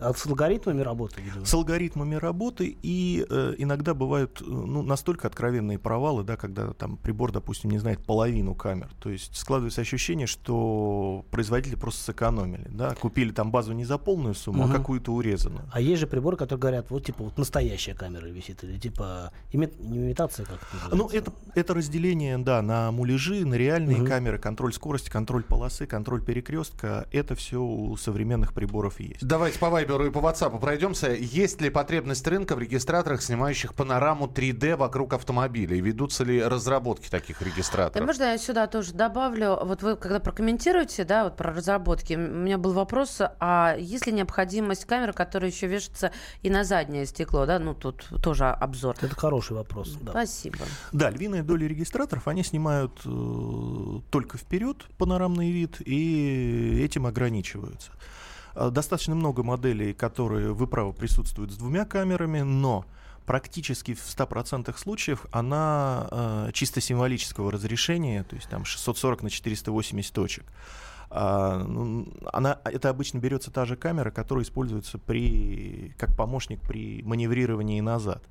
А 0.00 0.12
с 0.14 0.26
алгоритмами 0.26 0.80
работы, 0.82 1.20
видимо? 1.20 1.44
С 1.44 1.54
алгоритмами 1.54 2.14
работы 2.14 2.76
и 2.82 3.26
э, 3.28 3.54
иногда 3.58 3.94
бывают 3.94 4.40
э, 4.40 4.44
ну, 4.44 4.82
настолько 4.82 5.26
откровенные 5.28 5.78
провалы, 5.78 6.24
да, 6.24 6.36
когда 6.36 6.72
там 6.72 6.96
прибор, 6.96 7.32
допустим, 7.32 7.70
не 7.70 7.78
знает 7.78 8.04
половину 8.04 8.54
камер. 8.54 8.88
То 9.00 9.10
есть 9.10 9.36
складывается 9.36 9.80
ощущение, 9.80 10.26
что 10.26 11.24
производители 11.30 11.74
просто 11.76 12.02
сэкономили. 12.04 12.66
Да? 12.68 12.94
Купили 12.94 13.30
там 13.32 13.50
базу 13.50 13.72
не 13.72 13.84
за 13.84 13.98
полную 13.98 14.34
сумму, 14.34 14.64
Мгм. 14.64 14.72
а 14.72 14.78
какую-то 14.78 15.12
урезанную. 15.12 15.68
А 15.72 15.80
есть 15.80 16.00
же 16.00 16.06
приборы, 16.06 16.36
которые 16.36 16.60
говорят, 16.60 16.90
вот 16.90 17.04
типа 17.04 17.24
вот 17.24 17.38
настоящая 17.38 17.94
камера 17.94 18.26
висит, 18.26 18.64
или 18.64 18.78
типа 18.78 19.32
ими- 19.52 19.72
не 19.78 19.98
имитация 19.98 20.46
как 20.46 20.56
это 20.86 20.96
Ну, 20.96 21.08
это, 21.08 21.32
это 21.54 21.74
разделение, 21.74 22.38
да, 22.38 22.62
на 22.62 22.90
муляжи, 22.92 23.44
на 23.44 23.54
реальные 23.54 23.98
Мгм. 23.98 24.06
камеры, 24.06 24.38
контроль 24.38 24.72
скорости, 24.72 25.10
контроль 25.10 25.42
полосы, 25.44 25.86
контроль 25.86 26.22
перекрестка. 26.24 27.06
Это 27.12 27.34
все 27.34 27.60
у 27.62 27.96
современных 27.96 28.52
приборов 28.54 29.00
есть. 29.00 29.26
Давайте 29.26 29.58
по 29.58 29.70
Вайберу 29.88 30.06
и 30.06 30.10
по 30.10 30.18
WhatsApp 30.18 30.58
пройдемся. 30.60 31.12
Есть 31.12 31.60
ли 31.60 31.70
потребность 31.70 32.26
рынка 32.26 32.54
в 32.54 32.58
регистраторах, 32.58 33.22
снимающих 33.22 33.74
панораму 33.74 34.26
3D 34.26 34.76
вокруг 34.76 35.14
автомобиля? 35.14 35.76
И 35.76 35.80
ведутся 35.80 36.24
ли 36.24 36.42
разработки 36.42 37.08
таких 37.08 37.40
Да 37.40 37.46
регистраторов? 37.46 38.06
можно 38.06 38.24
я 38.24 38.38
сюда 38.38 38.66
тоже 38.66 38.92
добавлю? 38.92 39.58
Вот 39.62 39.82
вы 39.82 39.96
когда 39.96 40.20
прокомментируете, 40.20 41.04
да, 41.04 41.24
вот 41.24 41.36
про 41.36 41.52
разработки, 41.52 42.14
у 42.14 42.18
меня 42.18 42.58
был 42.58 42.72
вопрос, 42.72 43.20
а 43.40 43.76
есть 43.78 44.06
ли 44.06 44.12
необходимость 44.12 44.84
камеры, 44.84 45.12
которая 45.12 45.50
еще 45.50 45.66
вешается 45.66 46.12
и 46.42 46.50
на 46.50 46.64
заднее 46.64 47.06
стекло, 47.06 47.46
да? 47.46 47.58
Ну, 47.58 47.74
тут 47.74 48.08
тоже 48.22 48.44
обзор. 48.44 48.96
Это 49.00 49.16
хороший 49.16 49.56
вопрос. 49.56 49.96
да. 50.02 50.10
Спасибо. 50.10 50.58
Да, 50.92 51.10
львиная 51.10 51.42
доля 51.42 51.66
регистраторов, 51.66 52.28
они 52.28 52.42
снимают 52.42 52.92
э, 53.04 54.00
только 54.10 54.36
вперед 54.36 54.84
панорамный 54.98 55.50
вид 55.50 55.80
и 55.80 56.82
этим 56.84 57.06
ограничиваются. 57.06 57.92
А, 58.58 58.70
Достаточно 58.70 59.14
много 59.14 59.42
моделей, 59.42 59.94
которые, 59.94 60.52
вы 60.52 60.66
правы, 60.66 60.92
присутствуют 60.92 61.52
с 61.52 61.56
двумя 61.56 61.84
камерами, 61.84 62.40
но 62.40 62.84
практически 63.24 63.94
в 63.94 64.00
100% 64.00 64.76
случаев 64.76 65.26
она 65.30 66.08
э, 66.10 66.50
чисто 66.52 66.80
символического 66.80 67.52
разрешения, 67.52 68.24
то 68.24 68.36
есть 68.36 68.48
там 68.48 68.64
640 68.64 69.22
на 69.22 69.30
480 69.30 70.12
точек. 70.12 70.44
А, 71.10 71.62
ну, 71.62 72.08
она, 72.32 72.58
это 72.64 72.90
обычно 72.90 73.18
берется 73.18 73.50
та 73.50 73.64
же 73.64 73.76
камера, 73.76 74.10
которая 74.10 74.44
используется 74.44 74.98
при, 74.98 75.94
как 75.96 76.16
помощник 76.16 76.60
при 76.60 77.02
маневрировании 77.02 77.80
назад. 77.80 78.22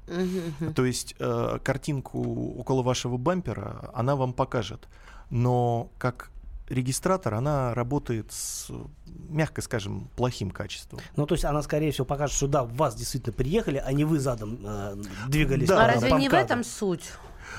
То 0.76 0.86
есть 0.86 1.16
э, 1.20 1.60
картинку 1.64 2.54
около 2.58 2.84
вашего 2.84 3.18
бампера 3.18 3.90
она 3.94 4.16
вам 4.16 4.34
покажет, 4.34 4.88
но 5.30 5.90
как 5.98 6.32
регистратор 6.70 7.34
она 7.36 7.74
работает 7.74 8.32
с, 8.32 8.70
мягко 9.06 9.62
скажем, 9.62 10.10
плохим 10.16 10.52
качеством. 10.52 11.00
Ну, 11.16 11.26
то 11.26 11.36
есть 11.36 11.46
она, 11.46 11.62
скорее 11.62 11.92
всего, 11.92 12.06
покажет, 12.06 12.36
что 12.36 12.48
да, 12.48 12.64
в 12.64 12.74
вас 12.76 12.96
действительно 12.96 13.34
приехали, 13.34 13.82
а 13.84 13.92
не 13.94 14.06
вы 14.06 14.20
задом 14.20 14.60
э, 14.64 14.96
двигались. 15.28 15.68
Да, 15.68 15.86
а 15.86 15.88
разве 15.88 16.10
по 16.10 16.16
не 16.16 16.30
в 16.30 16.34
этом 16.34 16.64
суть? 16.64 17.12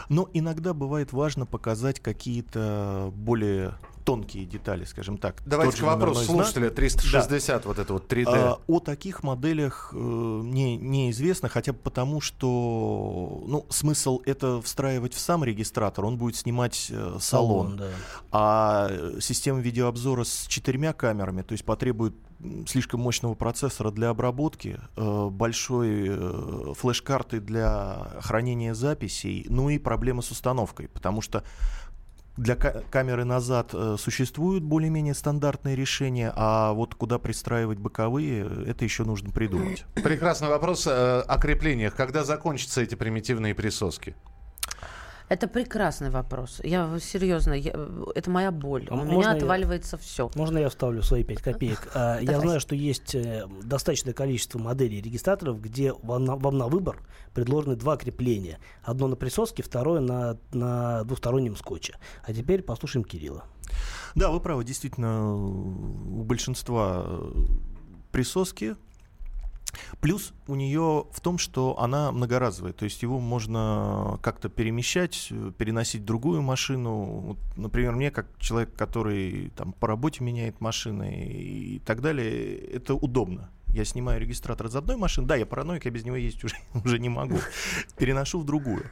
Но 0.09 0.29
иногда 0.33 0.75
бывает 0.75 1.13
важно 1.13 1.47
показать 1.47 2.01
какие-то 2.01 3.11
более 3.15 3.75
тонкие 4.09 4.47
детали, 4.47 4.85
скажем 4.85 5.19
так. 5.19 5.43
Давайте 5.45 5.83
к 5.83 5.85
вопросу 5.85 6.25
слушателя 6.25 6.71
360, 6.71 7.67
вот 7.67 7.79
это 7.79 7.93
вот 7.93 8.11
3D. 8.11 8.25
А, 8.29 8.59
о 8.67 8.81
таких 8.81 9.23
моделях 9.23 9.91
э, 9.93 9.99
мне 9.99 10.79
неизвестно, 10.79 11.51
хотя 11.51 11.75
бы 11.75 11.79
потому, 11.79 12.23
что 12.23 13.45
ну, 13.47 13.67
смысл 13.69 14.23
это 14.25 14.63
встраивать 14.63 15.13
в 15.13 15.19
сам 15.19 15.45
регистратор, 15.45 16.07
он 16.07 16.17
будет 16.17 16.37
снимать 16.37 16.87
э, 16.91 17.19
салон. 17.21 17.77
да. 17.77 17.89
А 18.33 18.87
э, 18.89 19.19
система 19.21 19.61
видеообзора 19.61 20.25
с 20.25 20.47
четырьмя 20.47 20.95
камерами, 20.95 21.43
то 21.43 21.53
есть 21.53 21.67
потребует 21.67 22.15
слишком 22.67 23.01
мощного 23.01 23.35
процессора 23.35 23.91
для 23.91 24.11
обработки, 24.11 24.79
э, 24.97 25.29
большой 25.31 26.07
э, 26.09 26.75
флеш-карты 26.75 27.41
для 27.41 28.07
хранения 28.21 28.75
записей, 28.75 29.45
ну 29.49 29.69
и 29.71 29.79
проблемы 29.79 30.23
с 30.23 30.31
установкой, 30.31 30.89
потому 30.89 31.21
что 31.21 31.43
для 32.39 32.55
ка- 32.57 32.83
камеры 32.91 33.25
назад 33.25 33.71
э, 33.75 33.97
существуют 33.99 34.65
более-менее 34.65 35.15
стандартные 35.15 35.77
решения, 35.77 36.33
а 36.35 36.73
вот 36.73 36.95
куда 36.95 37.19
пристраивать 37.19 37.79
боковые, 37.79 38.47
э, 38.49 38.65
это 38.69 38.85
еще 38.85 39.05
нужно 39.05 39.31
придумать. 39.31 39.85
Прекрасный 39.97 40.49
вопрос 40.49 40.87
э, 40.87 40.91
о 41.21 41.39
креплениях. 41.39 41.95
Когда 41.95 42.25
закончатся 42.25 42.81
эти 42.81 42.95
примитивные 42.95 43.55
присоски? 43.55 44.15
Это 45.29 45.47
прекрасный 45.47 46.09
вопрос. 46.11 46.61
Я 46.65 46.99
серьезно, 47.01 47.53
я- 47.53 47.75
это 48.15 48.31
моя 48.31 48.51
боль. 48.51 48.87
А 48.91 48.95
У 48.95 49.05
меня 49.05 49.31
я- 49.33 49.37
отваливается 49.37 49.99
все. 49.99 50.31
Можно 50.35 50.59
я 50.59 50.69
вставлю 50.71 51.03
свои 51.03 51.23
5 51.23 51.43
копеек? 51.43 51.89
А, 51.95 52.19
Я 52.23 52.41
знаю, 52.41 52.61
что 52.61 52.75
есть 52.75 53.15
э, 53.15 53.47
достаточное 53.63 54.15
количество 54.15 54.59
моделей 54.59 55.03
регистраторов, 55.03 55.61
где 55.61 55.93
вам 56.03 56.25
на, 56.25 56.37
вам 56.37 56.57
на 56.57 56.69
выбор 56.69 57.03
предложены 57.35 57.77
два 57.77 57.97
крепления. 57.97 58.59
Одно 58.83 59.07
на 59.07 59.17
присоске, 59.17 59.63
второе 59.63 60.01
на, 60.01 60.39
на 60.53 61.05
двухстороннем 61.05 61.57
скотче. 61.57 61.97
А 62.25 62.33
теперь 62.33 62.63
послушаем 62.63 63.05
Кирилла. 63.05 63.45
Да, 64.15 64.31
вы 64.31 64.41
правы, 64.41 64.65
действительно, 64.65 65.35
у 65.35 66.23
большинства 66.25 67.05
э, 67.07 67.33
присоски. 68.13 68.77
Плюс 70.01 70.33
у 70.47 70.55
нее 70.55 71.07
в 71.11 71.21
том, 71.21 71.39
что 71.39 71.79
она 71.79 72.13
многоразовая, 72.13 72.73
то 72.73 72.85
есть 72.85 73.03
его 73.03 73.19
можно 73.19 74.19
как-то 74.23 74.49
перемещать, 74.49 75.33
переносить 75.59 76.03
в 76.03 76.05
другую 76.05 76.43
машину. 76.43 77.05
Вот, 77.05 77.39
например, 77.57 77.93
мне, 77.93 78.11
как 78.11 78.27
человек, 78.39 78.75
который 78.75 79.51
там, 79.57 79.73
по 79.73 79.87
работе 79.87 80.23
меняет 80.23 80.61
машины 80.61 81.27
и 81.27 81.81
так 81.81 82.01
далее, 82.01 82.57
это 82.57 82.95
удобно. 82.95 83.51
Я 83.69 83.85
снимаю 83.85 84.21
регистратор 84.21 84.69
из 84.69 84.77
одной 84.77 84.97
машины, 84.97 85.27
да, 85.27 85.37
я 85.37 85.45
параноик, 85.45 85.85
я 85.85 85.91
без 85.91 86.05
него 86.05 86.17
ездить 86.17 86.45
уже, 86.45 86.57
уже 86.85 86.99
не 86.99 87.09
могу. 87.09 87.39
Переношу 87.97 88.41
в 88.41 88.45
другую. 88.45 88.85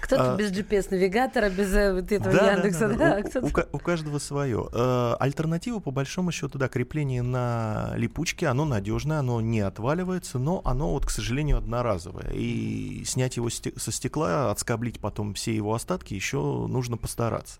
Кто-то 0.00 0.34
А, 0.34 0.36
без 0.36 0.50
GPS-навигатора, 0.52 1.50
без 1.50 1.72
э, 1.74 1.92
вот 1.94 2.10
этого 2.12 2.34
Да, 2.34 2.52
Яндекса. 2.52 2.88
да, 2.88 2.94
да, 2.94 3.10
да. 3.14 3.18
У- 3.20 3.28
кто-то- 3.30 3.46
У, 3.46 3.50
ка- 3.50 3.68
у 3.72 3.78
каждого 3.78 4.18
свое. 4.18 4.68
Э, 4.72 5.14
альтернатива, 5.18 5.80
по 5.80 5.90
большому 5.90 6.32
счету, 6.32 6.58
да, 6.58 6.68
крепление 6.68 7.22
на 7.22 7.92
липучке, 7.96 8.46
оно 8.46 8.64
надежное, 8.64 9.18
оно 9.20 9.40
не 9.40 9.60
отваливается, 9.60 10.38
но 10.38 10.62
оно, 10.64 10.92
вот, 10.92 11.06
к 11.06 11.10
сожалению, 11.10 11.58
одноразовое. 11.58 12.30
И 12.32 13.02
снять 13.04 13.36
его 13.36 13.48
со 13.50 13.92
стекла, 13.92 14.50
отскоблить 14.50 15.00
потом 15.00 15.34
все 15.34 15.54
его 15.54 15.74
остатки 15.74 16.14
еще 16.14 16.38
нужно 16.68 16.96
постараться. 16.96 17.58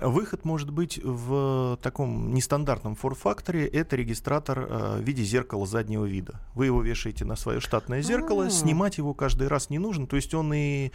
Выход 0.00 0.44
может 0.44 0.70
быть 0.70 0.98
в 1.02 1.78
таком 1.82 2.32
нестандартном 2.32 2.94
форм-факторе. 2.94 3.66
Это 3.66 3.96
регистратор 3.96 4.58
э, 4.60 4.96
в 4.98 5.02
виде 5.02 5.22
зеркала 5.22 5.66
заднего 5.66 6.06
вида. 6.06 6.40
Вы 6.54 6.66
его 6.66 6.80
вешаете 6.80 7.24
на 7.24 7.36
свое 7.36 7.60
штатное 7.60 8.00
зеркало, 8.00 8.46
А. 8.46 8.50
снимать 8.50 8.98
его 8.98 9.12
каждый 9.12 9.48
раз 9.48 9.68
не 9.68 9.78
нужно. 9.78 10.06
То 10.06 10.16
есть 10.16 10.32
он 10.32 10.52
и 10.54 10.90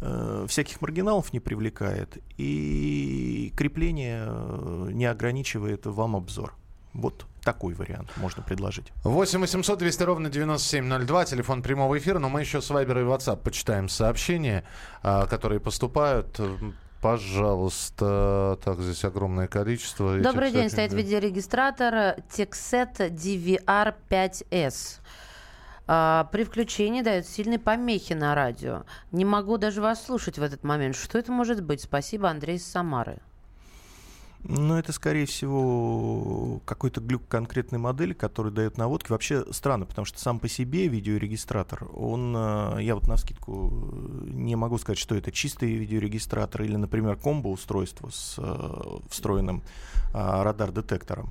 э, 0.00 0.46
всяких 0.48 0.80
маргиналов 0.80 1.32
не 1.32 1.38
привлекает, 1.38 2.18
и 2.38 3.52
крепление 3.56 4.24
э, 4.26 4.88
не 4.92 5.06
ограничивает 5.06 5.86
вам 5.86 6.16
обзор. 6.16 6.54
Вот 6.92 7.26
такой 7.44 7.74
вариант 7.74 8.10
можно 8.16 8.42
предложить. 8.42 8.92
8 9.04 9.40
800 9.40 9.78
200 9.78 10.02
ровно 10.02 10.28
9702, 10.28 11.24
телефон 11.24 11.62
прямого 11.62 11.96
эфира, 11.98 12.18
но 12.18 12.28
мы 12.28 12.40
еще 12.40 12.60
с 12.60 12.68
Вайбер 12.68 12.98
и 12.98 13.02
WhatsApp 13.02 13.36
почитаем 13.36 13.88
сообщения, 13.88 14.64
а, 15.02 15.26
которые 15.26 15.60
поступают. 15.60 16.40
Пожалуйста, 17.00 18.58
так, 18.62 18.78
здесь 18.80 19.04
огромное 19.04 19.48
количество. 19.48 20.14
этих 20.14 20.22
Добрый 20.22 20.50
день, 20.50 20.68
сообщений. 20.68 20.88
стоит 20.88 20.92
видеорегистратор 20.92 21.94
Texet 22.28 23.10
DVR 23.10 23.94
5S. 24.10 25.00
А, 25.86 26.28
при 26.30 26.44
включении 26.44 27.00
дает 27.00 27.26
сильные 27.26 27.58
помехи 27.58 28.12
на 28.12 28.34
радио. 28.34 28.84
Не 29.12 29.24
могу 29.24 29.56
даже 29.56 29.80
вас 29.80 30.04
слушать 30.04 30.38
в 30.38 30.42
этот 30.42 30.62
момент. 30.62 30.94
Что 30.94 31.18
это 31.18 31.32
может 31.32 31.64
быть? 31.64 31.80
Спасибо, 31.80 32.28
Андрей 32.28 32.56
из 32.56 32.66
Самары. 32.66 33.18
Но 34.42 34.78
это, 34.78 34.92
скорее 34.92 35.26
всего, 35.26 36.60
какой-то 36.64 37.00
глюк 37.00 37.28
конкретной 37.28 37.78
модели, 37.78 38.14
который 38.14 38.50
дает 38.50 38.78
наводки. 38.78 39.10
Вообще 39.10 39.44
странно, 39.52 39.84
потому 39.84 40.06
что 40.06 40.18
сам 40.18 40.38
по 40.38 40.48
себе 40.48 40.88
видеорегистратор, 40.88 41.86
он, 41.92 42.34
э, 42.36 42.82
я 42.82 42.94
вот 42.94 43.06
на 43.06 43.16
скидку 43.16 43.70
не 44.24 44.56
могу 44.56 44.78
сказать, 44.78 44.98
что 44.98 45.14
это 45.14 45.30
чистый 45.30 45.72
видеорегистратор 45.72 46.62
или, 46.62 46.76
например, 46.76 47.16
комбо-устройство 47.16 48.08
с 48.10 48.36
э, 48.38 48.98
встроенным 49.10 49.62
радар-детектором. 50.12 51.30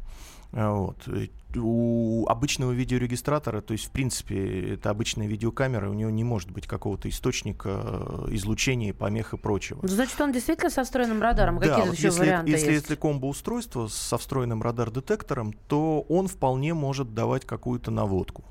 А, 0.52 0.72
Вот. 0.72 1.08
У 1.56 2.28
обычного 2.28 2.74
видеорегистратора, 2.74 3.62
то 3.62 3.72
есть, 3.72 3.86
в 3.86 3.90
принципе, 3.90 4.74
это 4.74 4.92
обычная 4.92 5.26
видеокамера, 5.26 5.90
у 5.90 5.94
него 5.94 6.12
не 6.12 6.24
может 6.24 6.52
быть 6.52 6.68
какого-то 6.68 7.10
источника 7.10 7.82
э, 7.82 8.28
излучения, 8.36 8.94
помех 8.94 9.34
и 9.34 9.38
прочего. 9.38 9.80
Ну, 9.82 9.88
Значит, 9.88 10.22
он 10.22 10.32
действительно 10.32 10.70
со 10.70 10.84
встроенным 10.84 11.24
радаром. 11.24 11.58
Да, 11.58 11.68
Какие 11.70 11.86
вот 11.88 11.98
еще 11.98 12.08
если, 12.08 12.20
варианты 12.20 12.52
если, 12.52 12.72
есть? 12.72 12.84
если 12.84 12.96
комбо-устройство 12.96 13.88
со 13.88 14.20
встроенным 14.20 14.62
радар-детектором, 14.62 15.54
то 15.68 16.02
он 16.02 16.28
вполне 16.28 16.76
может 16.76 17.16
давать 17.16 17.46
какую-то 17.46 17.90
наводку. 17.90 18.44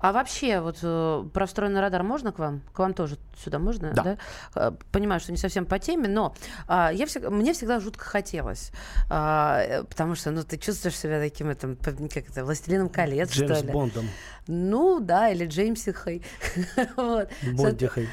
А 0.00 0.12
вообще, 0.12 0.60
вот 0.60 0.78
э, 0.82 1.24
про 1.32 1.46
встроенный 1.46 1.80
радар 1.80 2.02
можно 2.02 2.32
к 2.32 2.38
вам? 2.38 2.62
К 2.72 2.78
вам 2.80 2.94
тоже 2.94 3.16
сюда 3.36 3.58
можно? 3.58 3.92
Да. 3.92 4.16
Э, 4.54 4.72
Понимаю, 4.92 5.20
что 5.20 5.32
не 5.32 5.38
совсем 5.38 5.66
по 5.66 5.78
теме, 5.78 6.08
но 6.08 6.34
а, 6.66 6.90
я 6.92 7.04
всег- 7.06 7.30
мне 7.30 7.52
всегда 7.52 7.80
жутко 7.80 8.04
хотелось. 8.04 8.70
А, 9.10 9.60
э, 9.62 9.84
потому 9.84 10.14
что 10.14 10.30
ну, 10.30 10.42
ты 10.42 10.56
чувствуешь 10.58 10.96
себя 10.98 11.20
таким, 11.20 11.48
этом, 11.48 11.76
п- 11.76 11.92
как 12.08 12.28
это, 12.28 12.44
властелином 12.44 12.88
колец, 12.88 13.30
Джеймс 13.30 13.56
что 13.58 13.66
ли. 13.66 13.72
Бондом. 13.72 14.06
Ну, 14.46 14.98
да, 15.00 15.28
или 15.28 15.46
Джеймсихой. 15.46 16.22
вот. 16.96 17.28
Бондихой. 17.54 18.08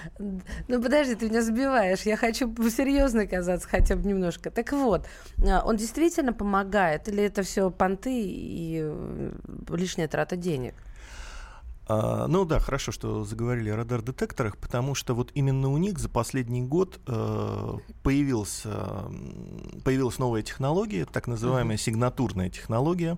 Ну, 0.68 0.82
подожди, 0.82 1.16
ты 1.16 1.30
меня 1.30 1.42
сбиваешь. 1.42 2.02
Я 2.02 2.18
хочу 2.18 2.54
серьезно 2.70 3.26
казаться 3.26 3.68
хотя 3.70 3.96
бы 3.96 4.06
немножко. 4.08 4.52
Так 4.52 4.72
вот, 4.74 5.08
а, 5.48 5.62
он 5.66 5.78
действительно 5.78 6.34
помогает? 6.34 7.08
Или 7.08 7.24
это 7.24 7.44
все 7.44 7.72
понты 7.72 8.12
и 8.22 8.82
э, 8.84 9.32
лишняя 9.70 10.08
трата 10.08 10.36
денег? 10.36 10.76
А, 11.88 12.28
ну 12.28 12.46
да, 12.46 12.60
хорошо, 12.60 12.92
что 12.92 13.24
заговорили 13.26 13.70
о 13.70 13.76
радар-детекторах, 13.76 14.58
потому 14.58 14.96
что 14.96 15.14
вот 15.14 15.32
именно 15.36 15.70
у 15.70 15.78
них 15.78 16.00
за 16.00 16.10
последний 16.10 16.62
год 16.62 17.00
э, 17.08 17.74
появился, 18.02 19.06
появилась 19.84 20.18
новая 20.18 20.42
технология, 20.42 21.06
так 21.06 21.28
называемая 21.28 21.78
сигнатурная 21.78 22.50
технология, 22.50 23.18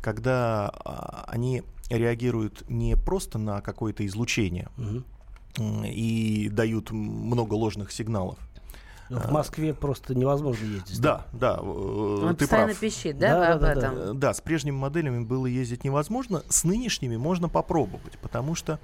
когда 0.00 0.68
а, 0.84 1.24
они 1.28 1.64
реагируют 1.90 2.68
не 2.68 2.96
просто 2.96 3.38
на 3.38 3.60
какое-то 3.60 4.06
излучение 4.06 4.68
м, 5.58 5.84
и 5.84 6.48
дают 6.50 6.92
много 6.92 7.54
ложных 7.54 7.90
сигналов. 7.90 8.38
В 9.10 9.30
Москве 9.32 9.74
просто 9.74 10.14
невозможно 10.14 10.64
ездить. 10.64 11.00
Да, 11.00 11.26
да, 11.32 11.58
э, 11.60 11.62
Он 11.62 12.36
ты 12.36 12.40
постоянно 12.44 12.68
прав. 12.68 12.78
пищит, 12.80 13.18
да, 13.18 13.34
Да, 13.40 13.54
об 13.54 13.60
да, 13.60 13.74
да, 13.74 13.80
этом? 13.80 13.98
Э, 13.98 14.12
Да, 14.14 14.34
с 14.34 14.40
прежними 14.40 14.76
моделями 14.76 15.24
было 15.24 15.46
ездить 15.46 15.84
невозможно, 15.84 16.42
с 16.48 16.64
нынешними 16.64 17.16
можно 17.16 17.48
попробовать, 17.48 18.18
потому 18.18 18.54
что 18.54 18.78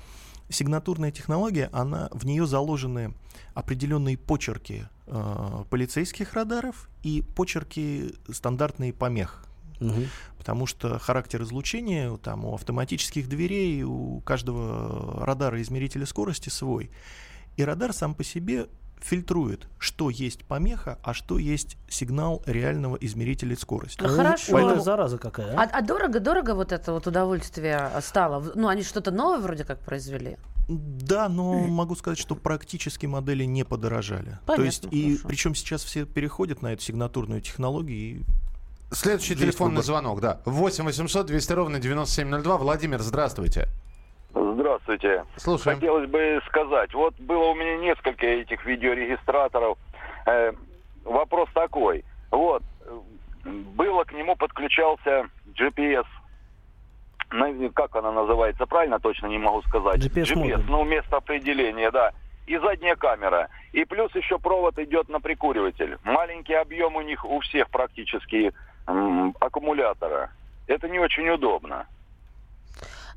сигнатурная 0.49 1.11
технология, 1.11 1.71
она, 1.73 2.09
в 2.13 2.25
нее 2.27 2.47
заложены 2.47 3.15
определенные 3.55 4.17
почерки 4.17 4.89
э, 5.07 5.65
полицейских 5.71 6.35
радаров 6.35 6.89
и 7.03 7.23
почерки 7.23 8.15
стандартные 8.33 8.93
помех. 8.93 9.45
Мгм. 9.81 10.07
Потому 10.39 10.67
что 10.67 10.99
характер 10.99 11.43
излучения 11.43 12.17
там, 12.19 12.45
у 12.45 12.55
автоматических 12.55 13.29
дверей, 13.29 13.83
у 13.83 14.21
каждого 14.21 15.25
радара 15.25 15.61
измерителя 15.61 16.07
скорости 16.07 16.49
свой. 16.49 16.91
И 17.57 17.65
радар 17.65 17.93
сам 17.93 18.15
по 18.15 18.25
себе 18.25 18.67
фильтрует, 19.05 19.67
что 19.79 20.09
есть 20.09 20.45
помеха, 20.45 20.99
а 21.03 21.13
что 21.13 21.39
есть 21.39 21.77
сигнал 21.89 22.43
реального 22.47 22.97
измерителя 22.97 23.55
скорости. 23.57 24.03
А 24.03 24.09
Хорошо. 24.09 24.53
Поэтому... 24.53 24.81
зараза 24.83 25.19
какая, 25.19 25.55
А, 25.57 25.63
а? 25.65 25.69
а 25.71 25.83
дорого-дорого 25.83 26.55
вот 26.55 26.73
это 26.73 26.93
вот 26.93 27.07
удовольствие 27.07 27.91
стало? 28.01 28.53
Ну, 28.55 28.69
они 28.69 28.83
что-то 28.83 29.11
новое 29.11 29.39
вроде 29.41 29.65
как 29.65 29.79
произвели. 29.81 30.39
Да, 30.69 31.29
но 31.29 31.59
могу 31.59 31.95
сказать, 31.95 32.19
что 32.19 32.35
практически 32.35 33.05
модели 33.05 33.45
не 33.45 33.65
подорожали. 33.65 34.39
То 34.47 34.57
Понятно, 34.57 34.65
есть, 34.65 34.87
и 34.91 35.11
хорошо. 35.17 35.29
причем 35.29 35.55
сейчас 35.55 35.85
все 35.85 36.07
переходят 36.07 36.63
на 36.63 36.73
эту 36.73 36.83
сигнатурную 36.83 37.43
технологию. 37.43 38.21
И 38.21 38.23
Следующий 38.91 39.33
Есть 39.35 39.43
телефонный 39.43 39.71
выбор. 39.73 39.85
звонок, 39.85 40.21
да. 40.23 40.41
8 40.47 40.85
800 40.85 41.27
200 41.27 41.53
ровно 41.53 41.79
9702. 41.81 42.57
Владимир, 42.57 43.03
здравствуйте. 43.03 43.69
Здравствуйте. 44.35 45.25
Слушаем. 45.37 45.79
Хотелось 45.79 46.09
бы 46.11 46.41
сказать, 46.49 46.93
вот 46.95 47.15
было 47.21 47.45
у 47.51 47.55
меня 47.55 47.77
несколько 47.79 48.27
этих 48.27 48.65
видеорегистраторов. 48.67 49.79
Э, 50.27 50.53
вопрос 51.05 51.49
такой. 51.55 52.05
Вот, 52.31 52.63
было, 53.45 54.05
к 54.05 54.13
нему 54.13 54.35
подключался 54.37 55.29
GPS. 55.55 56.07
Как 57.75 57.97
она 57.97 58.13
называется, 58.13 58.67
правильно 58.67 58.99
точно 59.01 59.27
не 59.27 59.39
могу 59.39 59.63
сказать. 59.63 60.05
GPS-модуль. 60.05 60.65
ну, 60.69 60.85
место 60.85 61.17
определения, 61.17 61.91
да. 61.91 62.13
И 62.47 62.57
задняя 62.59 62.95
камера. 62.97 63.49
И 63.73 63.85
плюс 63.85 64.15
еще 64.15 64.39
провод 64.39 64.79
идет 64.79 65.09
на 65.09 65.21
прикуриватель. 65.21 65.99
Маленький 66.05 66.55
объем 66.55 66.97
у 66.97 67.01
них 67.03 67.25
у 67.25 67.41
всех 67.41 67.71
практически 67.71 68.53
м, 68.87 69.35
аккумулятора. 69.41 70.31
Это 70.67 70.89
не 70.89 70.99
очень 70.99 71.29
удобно. 71.29 71.87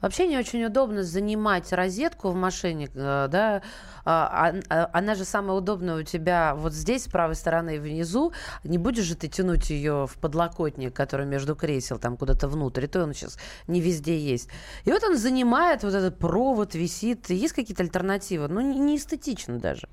Вообще 0.02 0.28
не 0.28 0.38
очень 0.38 0.64
удобно 0.64 1.04
занимать 1.04 1.72
розетку 1.74 2.30
в 2.30 2.36
машине, 2.36 2.90
э, 2.94 3.28
да, 3.30 3.62
а, 4.10 4.54
а, 4.70 4.90
она 4.94 5.16
же 5.16 5.26
самая 5.26 5.58
удобная 5.58 5.98
у 5.98 6.04
тебя 6.04 6.56
вот 6.56 6.74
здесь, 6.74 7.04
с 7.04 7.08
правой 7.10 7.36
стороны 7.36 7.78
внизу. 7.78 8.32
Не 8.64 8.78
будешь 8.78 9.04
же 9.04 9.16
ты 9.16 9.28
тянуть 9.28 9.70
ее 9.70 10.08
в 10.08 10.18
подлокотник, 10.20 10.94
который 10.94 11.26
между 11.26 11.56
кресел, 11.56 12.00
там 12.00 12.16
куда-то 12.16 12.48
внутрь, 12.48 12.86
и 12.86 12.88
то 12.88 13.04
он 13.04 13.14
сейчас 13.14 13.38
не 13.68 13.82
везде 13.82 14.18
есть. 14.18 14.48
И 14.86 14.92
вот 14.92 15.04
он 15.04 15.18
занимает 15.18 15.84
вот 15.84 15.94
этот 15.94 16.18
провод, 16.20 16.74
висит. 16.74 17.30
Есть 17.30 17.54
какие-то 17.54 17.84
альтернативы? 17.84 18.48
Ну, 18.48 18.62
не, 18.62 18.80
не 18.80 18.96
эстетично 18.96 19.60
даже. 19.60 19.90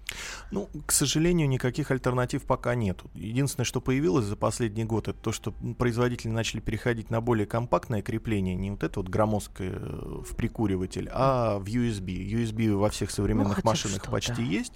Ну, 0.53 0.69
к 0.87 0.93
сожалению, 0.93 1.49
никаких 1.49 1.91
альтернатив 1.91 2.45
пока 2.45 2.77
нет. 2.77 3.01
Единственное, 3.15 3.65
что 3.65 3.81
появилось 3.81 4.27
за 4.27 4.37
последний 4.37 4.85
год, 4.85 5.09
это 5.09 5.19
то, 5.19 5.33
что 5.33 5.53
производители 5.77 6.31
начали 6.31 6.61
переходить 6.61 7.11
на 7.11 7.21
более 7.21 7.47
компактное 7.47 8.01
крепление, 8.01 8.55
не 8.55 8.71
вот 8.71 8.85
это 8.85 9.01
вот 9.01 9.09
громоздкое 9.09 9.73
э, 9.75 9.94
в 9.95 10.35
прикуриватель, 10.37 11.09
а 11.13 11.59
в 11.59 11.65
USB. 11.65 12.07
USB 12.07 12.75
во 12.75 12.91
всех 12.91 13.11
современных 13.11 13.57
хотя 13.57 13.63
бы 13.63 13.71
машинах 13.71 14.11
почти 14.11 14.43
есть. 14.43 14.75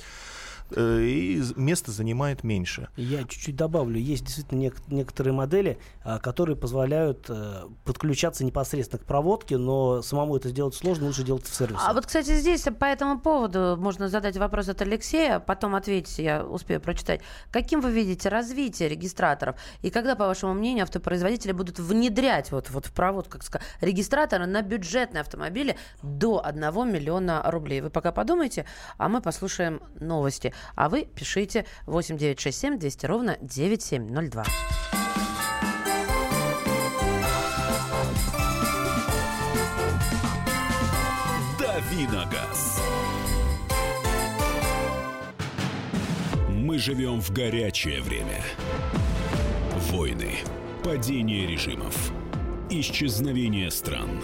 Э, 0.74 1.00
И 1.02 1.42
место 1.57 1.90
занимает 1.90 2.44
меньше. 2.44 2.88
Я 2.96 3.24
чуть-чуть 3.24 3.57
добавлю. 3.57 3.98
Есть 3.98 4.24
действительно 4.24 4.61
нек- 4.61 4.83
некоторые 4.88 5.35
модели, 5.35 5.78
а, 6.04 6.18
которые 6.18 6.57
позволяют 6.57 7.26
э, 7.28 7.64
подключаться 7.85 8.44
непосредственно 8.44 9.02
к 9.02 9.07
проводке, 9.07 9.57
но 9.59 10.02
самому 10.02 10.37
это 10.37 10.48
сделать 10.48 10.74
сложно, 10.74 11.07
лучше 11.07 11.22
делать 11.22 11.44
в 11.44 11.54
сервисе. 11.54 11.81
А 11.87 11.92
вот, 11.92 12.07
кстати, 12.07 12.35
здесь 12.35 12.62
по 12.78 12.85
этому 12.85 13.20
поводу 13.20 13.76
можно 13.78 14.09
задать 14.09 14.37
вопрос 14.37 14.68
от 14.68 14.83
Алексея, 14.83 15.40
потом 15.40 15.74
ответить, 15.74 16.18
я 16.18 16.44
успею 16.44 16.81
прочитать. 16.81 17.20
Каким 17.50 17.81
вы 17.81 17.90
видите 17.90 18.28
развитие 18.28 18.88
регистраторов? 18.88 19.57
И 19.83 19.90
когда, 19.90 20.16
по 20.16 20.26
вашему 20.26 20.54
мнению, 20.54 20.85
автопроизводители 20.85 21.52
будут 21.52 21.78
внедрять 21.78 22.50
вот, 22.52 22.70
вот 22.70 22.87
в 22.87 22.92
провод, 22.92 23.28
как 23.28 23.42
сказать, 23.42 23.66
регистраторы 23.81 24.46
на 24.46 24.62
бюджетные 24.62 25.20
автомобили 25.20 25.76
до 26.02 26.44
1 26.44 26.62
миллиона 26.92 27.42
рублей? 27.46 27.81
Вы 27.81 27.90
пока 27.90 28.12
подумайте, 28.12 28.64
а 28.96 29.09
мы 29.09 29.20
послушаем 29.20 29.81
новости. 30.00 30.52
А 30.74 30.88
вы 30.88 31.04
пишите 31.04 31.66
8967 31.86 32.78
200 32.78 33.06
ровно 33.06 33.38
9702. 33.40 34.44
Давиногаз. 41.58 42.80
Мы 46.48 46.78
живем 46.78 47.20
в 47.20 47.30
горячее 47.30 48.02
время. 48.02 48.42
Войны, 49.90 50.34
падение 50.84 51.46
режимов, 51.46 52.12
исчезновение 52.68 53.70
стран. 53.70 54.22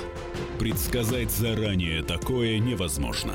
Предсказать 0.58 1.30
заранее 1.30 2.02
такое 2.02 2.58
невозможно. 2.58 3.34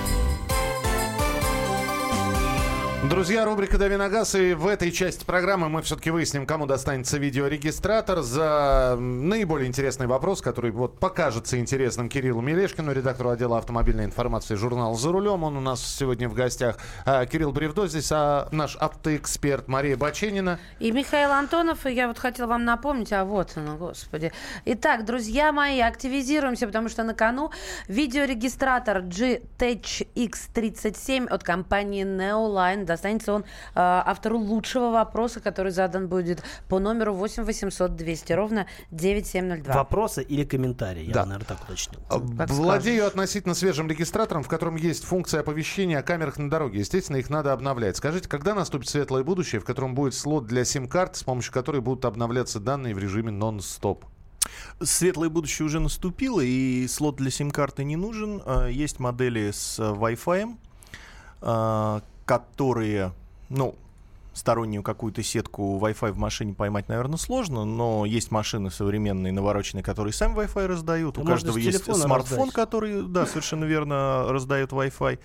Друзья, 3.09 3.45
рубрика 3.45 3.79
«Дави 3.79 3.95
на 3.95 4.09
газ», 4.09 4.35
и 4.35 4.53
в 4.53 4.67
этой 4.67 4.91
части 4.91 5.25
программы 5.25 5.69
мы 5.69 5.81
все-таки 5.81 6.11
выясним, 6.11 6.45
кому 6.45 6.67
достанется 6.67 7.17
видеорегистратор 7.17 8.21
за 8.21 8.95
наиболее 8.99 9.67
интересный 9.67 10.05
вопрос, 10.05 10.39
который 10.39 10.69
вот 10.69 10.99
покажется 10.99 11.57
интересным 11.57 12.09
Кириллу 12.09 12.41
Мелешкину, 12.41 12.91
редактору 12.91 13.31
отдела 13.31 13.57
автомобильной 13.57 14.05
информации 14.05 14.53
журнала 14.53 14.95
«За 14.95 15.11
рулем». 15.11 15.43
Он 15.43 15.57
у 15.57 15.59
нас 15.59 15.83
сегодня 15.83 16.29
в 16.29 16.35
гостях. 16.35 16.77
А, 17.03 17.25
Кирилл 17.25 17.51
Бревдо 17.51 17.87
здесь, 17.87 18.11
а 18.11 18.47
наш 18.51 18.75
автоэксперт 18.75 19.67
Мария 19.67 19.97
Баченина. 19.97 20.59
И 20.79 20.91
Михаил 20.91 21.31
Антонов, 21.31 21.87
и 21.87 21.93
я 21.93 22.07
вот 22.07 22.19
хотела 22.19 22.45
вам 22.45 22.65
напомнить, 22.65 23.11
а 23.13 23.25
вот 23.25 23.53
оно, 23.55 23.77
господи. 23.77 24.31
Итак, 24.65 25.05
друзья 25.05 25.51
мои, 25.51 25.79
активизируемся, 25.79 26.67
потому 26.67 26.87
что 26.87 27.01
на 27.01 27.15
кону 27.15 27.49
видеорегистратор 27.87 29.01
G-Tech 29.01 30.07
X37 30.13 31.27
от 31.27 31.43
компании 31.43 32.05
Neoline. 32.05 32.90
Достанется 32.91 33.33
он 33.33 33.41
э, 33.41 33.45
автору 33.75 34.37
лучшего 34.37 34.91
вопроса, 34.91 35.39
который 35.39 35.71
задан 35.71 36.07
будет 36.07 36.43
по 36.67 36.79
номеру 36.79 37.13
8 37.13 37.43
800 37.43 37.95
200 37.95 38.33
ровно 38.33 38.67
9702. 38.91 39.73
Вопросы 39.73 40.23
или 40.23 40.43
комментарии, 40.43 41.05
я, 41.05 41.13
Да. 41.13 41.25
наверное, 41.25 41.45
так 41.47 41.63
уточнил. 41.63 41.99
А, 42.09 42.19
Как 42.37 42.49
Владею 42.49 43.07
относительно 43.07 43.53
свежим 43.55 43.87
регистратором, 43.87 44.43
в 44.43 44.47
котором 44.47 44.75
есть 44.75 45.03
функция 45.05 45.39
оповещения 45.41 45.99
о 45.99 46.03
камерах 46.03 46.37
на 46.37 46.49
дороге. 46.49 46.79
Естественно, 46.79 47.17
их 47.17 47.29
надо 47.29 47.53
обновлять. 47.53 47.97
Скажите, 47.97 48.27
когда 48.27 48.53
наступит 48.53 48.89
светлое 48.89 49.23
будущее, 49.23 49.61
в 49.61 49.65
котором 49.65 49.95
будет 49.95 50.13
слот 50.13 50.45
для 50.47 50.65
сим-карт, 50.65 51.15
с 51.15 51.23
помощью 51.23 51.53
которой 51.53 51.81
будут 51.81 52.05
обновляться 52.05 52.59
данные 52.59 52.93
в 52.93 52.99
режиме 52.99 53.31
нон-стоп? 53.31 54.05
Светлое 54.81 55.29
будущее 55.29 55.65
уже 55.65 55.79
наступило, 55.79 56.41
и 56.41 56.87
слот 56.87 57.15
для 57.17 57.29
сим-карты 57.31 57.83
не 57.83 57.95
нужен. 57.95 58.41
А, 58.45 58.67
Есть 58.67 58.99
модели 58.99 59.51
с 59.51 59.79
а, 59.79 59.93
Wi-Fi, 59.93 60.55
которые, 62.25 63.13
ну, 63.49 63.75
стороннюю 64.33 64.81
какую-то 64.81 65.21
сетку 65.23 65.77
Wi-Fi 65.79 66.13
в 66.13 66.17
машине 66.17 66.53
поймать, 66.53 66.87
наверное, 66.87 67.17
сложно, 67.17 67.65
но 67.65 68.05
есть 68.05 68.31
машины 68.31 68.71
современные, 68.71 69.33
навороченные, 69.33 69.83
которые 69.83 70.13
сам 70.13 70.37
Wi-Fi 70.37 70.67
раздают. 70.67 71.17
Ну, 71.17 71.23
У 71.23 71.25
каждого 71.25 71.57
есть 71.57 71.83
смартфон, 71.83 72.37
раздать. 72.39 72.53
который, 72.53 73.01
да, 73.03 73.25
совершенно 73.25 73.65
верно, 73.65 74.25
раздает 74.29 74.71
Wi-Fi. 74.71 75.19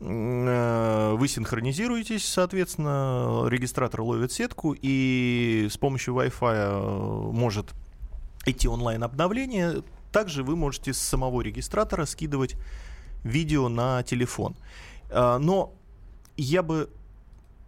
Э, 0.00 1.14
Вы 1.16 1.28
синхронизируетесь, 1.28 2.26
соответственно, 2.26 3.46
регистратор 3.48 4.02
ловит 4.02 4.32
сетку, 4.32 4.74
и 4.80 5.68
с 5.70 5.76
помощью 5.76 6.14
Wi-Fi 6.14 6.54
э, 6.54 7.30
может 7.32 7.74
идти 8.46 8.68
онлайн-обновление. 8.68 9.82
Также 10.12 10.42
вы 10.42 10.56
можете 10.56 10.94
с 10.94 10.98
самого 10.98 11.40
регистратора 11.42 12.06
скидывать 12.06 12.56
видео 13.24 13.68
на 13.68 14.02
телефон. 14.02 14.54
А, 15.10 15.38
Но 15.38 15.74
я 16.36 16.62
бы 16.62 16.90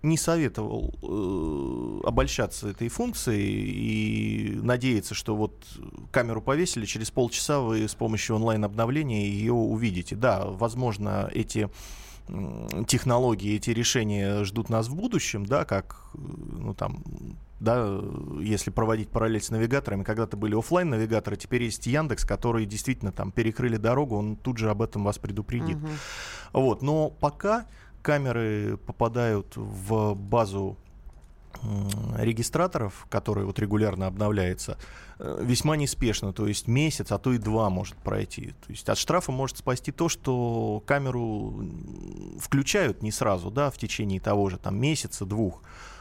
не 0.02 0.16
советовал 0.16 0.94
э, 1.02 2.06
обольщаться 2.06 2.68
этой 2.68 2.88
функцией 2.88 3.40
и 3.42 4.60
надеяться, 4.62 5.14
что 5.14 5.34
вот 5.34 5.54
камеру 6.12 6.40
повесили, 6.40 6.86
через 6.86 7.10
полчаса 7.10 7.60
вы 7.60 7.88
с 7.88 7.94
помощью 7.94 8.36
онлайн-обновления 8.36 9.28
ее 9.28 9.52
увидите. 9.52 10.14
Да, 10.14 10.44
возможно, 10.44 11.28
эти 11.32 11.68
технологии, 12.86 13.56
эти 13.56 13.70
решения 13.70 14.44
ждут 14.44 14.68
нас 14.68 14.88
в 14.88 14.94
будущем, 14.94 15.46
да, 15.46 15.64
как, 15.64 16.10
ну 16.14 16.74
там, 16.74 17.02
да, 17.58 18.00
если 18.40 18.70
проводить 18.70 19.08
параллель 19.08 19.42
с 19.42 19.50
навигаторами, 19.50 20.04
когда-то 20.04 20.36
были 20.36 20.54
оффлайн 20.54 20.90
навигаторы 20.90 21.36
теперь 21.36 21.64
есть 21.64 21.86
Яндекс, 21.86 22.24
который 22.24 22.66
действительно 22.66 23.12
там 23.12 23.32
перекрыли 23.32 23.78
дорогу, 23.78 24.16
он 24.16 24.36
тут 24.36 24.58
же 24.58 24.70
об 24.70 24.82
этом 24.82 25.04
вас 25.04 25.18
предупредит. 25.18 25.78
Мгм. 25.78 25.90
Вот, 26.52 26.82
но 26.82 27.10
пока 27.10 27.66
камеры 28.08 28.78
попадают 28.78 29.54
в 29.54 30.14
базу 30.14 30.78
регистраторов, 32.16 33.06
которые 33.10 33.44
вот 33.44 33.58
регулярно 33.58 34.06
обновляется, 34.06 34.78
э, 35.18 35.42
весьма 35.42 35.76
неспешно, 35.76 36.32
то 36.32 36.46
есть 36.46 36.68
месяц, 36.68 37.12
а 37.12 37.18
то 37.18 37.34
и 37.34 37.38
два 37.38 37.68
может 37.68 37.96
пройти. 37.96 38.54
То 38.66 38.70
есть 38.70 38.88
от 38.88 38.96
штрафа 38.96 39.30
может 39.30 39.58
спасти 39.58 39.92
то, 39.92 40.08
что 40.08 40.82
камеру 40.86 41.66
включают 42.40 43.02
не 43.02 43.12
сразу, 43.12 43.50
да, 43.50 43.70
в 43.70 43.76
течение 43.76 44.20
того 44.20 44.48
же 44.48 44.56
там 44.56 44.80
месяца, 44.80 45.26
двух. 45.26 45.60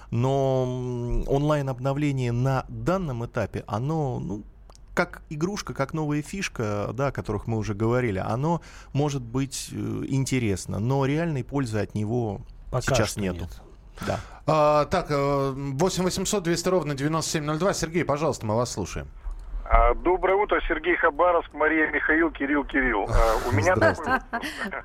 Но 0.09 0.63
онлайн-обновление 1.27 2.31
на 2.31 2.65
данном 2.69 3.25
этапе, 3.25 3.65
оно, 3.67 4.19
ну, 4.19 4.43
как 4.97 5.21
игрушка, 5.29 5.75
как 5.75 5.93
новая 5.93 6.23
фишка, 6.23 6.89
да, 6.91 7.07
о 7.07 7.11
которых 7.11 7.45
мы 7.45 7.59
уже 7.59 7.75
говорили, 7.75 8.17
оно 8.17 8.61
может 8.93 9.21
быть 9.21 9.69
э, 9.71 9.75
интересно, 10.07 10.79
но 10.79 11.05
реальной 11.05 11.43
пользы 11.43 11.77
от 11.77 11.93
него 11.93 12.41
Пока 12.71 12.95
сейчас 12.95 13.15
нету. 13.15 13.41
нет. 13.41 13.61
Да. 14.07 14.19
А, 14.47 14.85
так, 14.85 15.11
э, 15.11 15.53
8 15.55 16.03
800 16.03 16.43
200 16.43 16.69
ровно 16.69 16.95
9702. 16.95 17.73
Сергей, 17.75 18.05
пожалуйста, 18.05 18.47
мы 18.47 18.55
вас 18.55 18.71
слушаем. 18.71 19.07
А, 19.69 19.93
доброе 19.95 20.35
утро, 20.35 20.61
Сергей 20.65 20.95
Хабаровск, 20.95 21.53
Мария 21.53 21.91
Михаил, 21.91 22.31
Кирилл 22.31 22.63
Кирилл. 22.63 23.05
А, 23.09 23.49
у 23.49 23.51
меня 23.51 23.75
такой... 23.75 24.05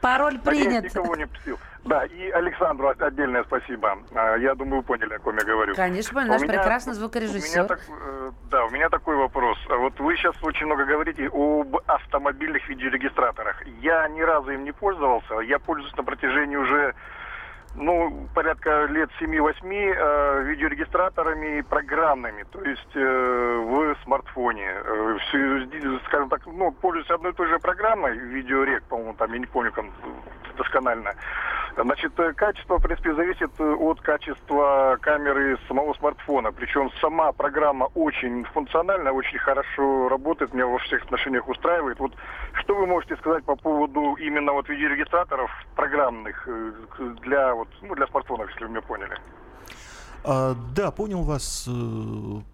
Пароль 0.01 0.40
принят. 0.40 0.85
никого 0.85 1.14
не 1.14 1.27
псил. 1.27 1.57
Да, 1.85 2.05
и 2.05 2.31
Александру 2.31 2.88
отдельное 2.88 3.45
спасибо. 3.45 3.99
А, 4.12 4.35
Я 4.37 4.55
думаю, 4.57 4.79
вы 4.79 4.83
поняли, 4.83 5.14
о 5.14 5.18
ком 5.21 5.37
я 5.37 5.45
говорю. 5.45 5.77
Конечно, 5.77 6.25
наш 6.25 6.42
меня- 6.42 6.53
прекрасный 6.55 6.92
У 6.92 6.95
меня 6.95 7.01
звукорежиссер. 7.01 7.64
так- 7.66 7.81
э, 7.88 8.31
да, 8.51 8.64
у 8.64 8.71
меня 8.71 8.88
такой 8.88 9.14
вопрос. 9.16 9.57
Вот 9.68 10.01
вы 10.01 10.16
сейчас 10.16 10.35
очень 10.42 10.66
много 10.66 10.85
говорите 10.85 11.29
об 11.33 11.77
автомобильных 11.87 12.68
видеорегистраторах. 12.68 13.64
Я 13.83 14.09
ни 14.09 14.21
разу 14.21 14.51
им 14.51 14.64
не 14.64 14.73
пользовался. 14.73 15.40
Я 15.40 15.61
пользуюсь 15.61 15.95
на 15.97 16.03
протяжении 16.03 16.57
уже 16.57 16.95
ну, 17.75 18.29
порядка 18.35 18.85
лет 18.87 19.11
7-8 19.21 19.55
э, 19.63 20.43
видеорегистраторами 20.45 21.63
программными, 21.63 22.45
то 22.45 22.63
есть 22.63 22.95
э, 22.95 23.65
в 23.67 23.97
смартфоне. 24.05 24.67
Э, 24.67 25.19
в 25.19 25.31
связи, 25.31 25.99
скажем 26.07 26.29
так, 26.29 26.47
ну, 26.47 26.71
пользуюсь 26.73 27.11
одной 27.11 27.33
и 27.33 27.35
той 27.35 27.49
же 27.49 27.59
программой, 27.59 28.17
видеорек, 28.17 28.83
по-моему, 28.85 29.15
там, 29.15 29.33
я 29.33 29.39
не 29.39 29.47
помню, 29.47 29.73
как 29.73 29.87
досконально. 30.57 31.15
Значит, 31.77 32.13
э, 32.19 32.33
качество, 32.35 32.79
в 32.79 32.83
принципе, 32.83 33.15
зависит 33.15 33.51
э, 33.59 33.75
от 33.75 34.01
качества 34.01 34.99
камеры 35.01 35.59
самого 35.69 35.95
смартфона. 35.95 36.53
Причем 36.53 36.91
сама 37.01 37.33
программа 37.33 37.85
очень 37.95 38.45
функциональна, 38.45 39.13
очень 39.13 39.39
хорошо 39.39 40.09
работает, 40.09 40.53
меня 40.53 40.67
во 40.67 40.79
всех 40.79 41.03
отношениях 41.05 41.49
устраивает. 41.49 41.99
Вот 41.99 42.13
что 42.61 42.75
вы 42.75 42.87
можете 42.87 43.17
сказать 43.17 43.45
по 43.45 43.57
поводу 43.57 44.15
именно 44.17 44.53
вот 44.53 44.69
видеорегистраторов 44.69 45.51
программных 45.75 46.47
э, 46.47 46.73
для 47.23 47.55
вот 47.55 47.69
ну, 47.81 47.95
для 47.95 48.07
смартфонов, 48.07 48.51
если 48.51 48.65
вы 48.65 48.71
меня 48.71 48.83
поняли? 48.83 49.17
А, 50.25 50.55
да, 50.77 50.91
понял 50.91 51.23
вас. 51.23 51.67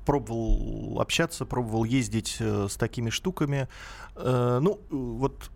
Пробовал 0.07 1.01
общаться, 1.01 1.45
пробовал 1.45 1.83
ездить 1.85 2.41
с 2.41 2.77
такими 2.77 3.11
штуками. 3.11 3.69
Ну, 4.17 4.81
вот 4.91 5.51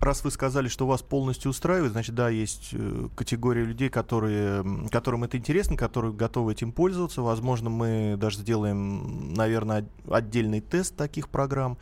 раз 0.00 0.24
вы 0.24 0.30
сказали, 0.30 0.68
что 0.68 0.86
вас 0.86 1.02
полностью 1.02 1.50
устраивает, 1.50 1.92
значит, 1.92 2.14
да, 2.14 2.28
есть 2.28 2.70
э, 2.72 3.08
категория 3.14 3.64
людей, 3.64 3.88
которые, 3.88 4.64
которым 4.90 5.24
это 5.24 5.36
интересно, 5.36 5.76
которые 5.76 6.12
готовы 6.12 6.52
этим 6.52 6.72
пользоваться. 6.72 7.22
Возможно, 7.22 7.70
мы 7.70 8.16
даже 8.18 8.38
сделаем, 8.38 9.32
наверное, 9.34 9.78
от- 9.78 10.12
отдельный 10.12 10.60
тест 10.60 10.96
таких 10.96 11.28
программ. 11.28 11.78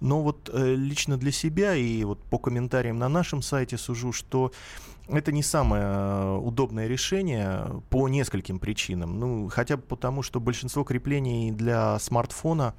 Но 0.00 0.22
вот 0.22 0.50
э, 0.52 0.74
лично 0.74 1.16
для 1.16 1.32
себя 1.32 1.74
и 1.74 2.04
вот 2.04 2.22
по 2.24 2.38
комментариям 2.38 2.98
на 2.98 3.08
нашем 3.08 3.40
сайте 3.42 3.78
сужу, 3.78 4.12
что 4.12 4.52
это 5.08 5.32
не 5.32 5.42
самое 5.42 5.84
э, 5.84 6.36
удобное 6.36 6.86
решение 6.86 7.82
по 7.90 8.08
нескольким 8.08 8.58
причинам. 8.58 9.18
Ну, 9.18 9.48
хотя 9.48 9.76
бы 9.76 9.82
потому, 9.82 10.22
что 10.22 10.38
большинство 10.38 10.84
креплений 10.84 11.50
для 11.50 11.98
смартфона 11.98 12.74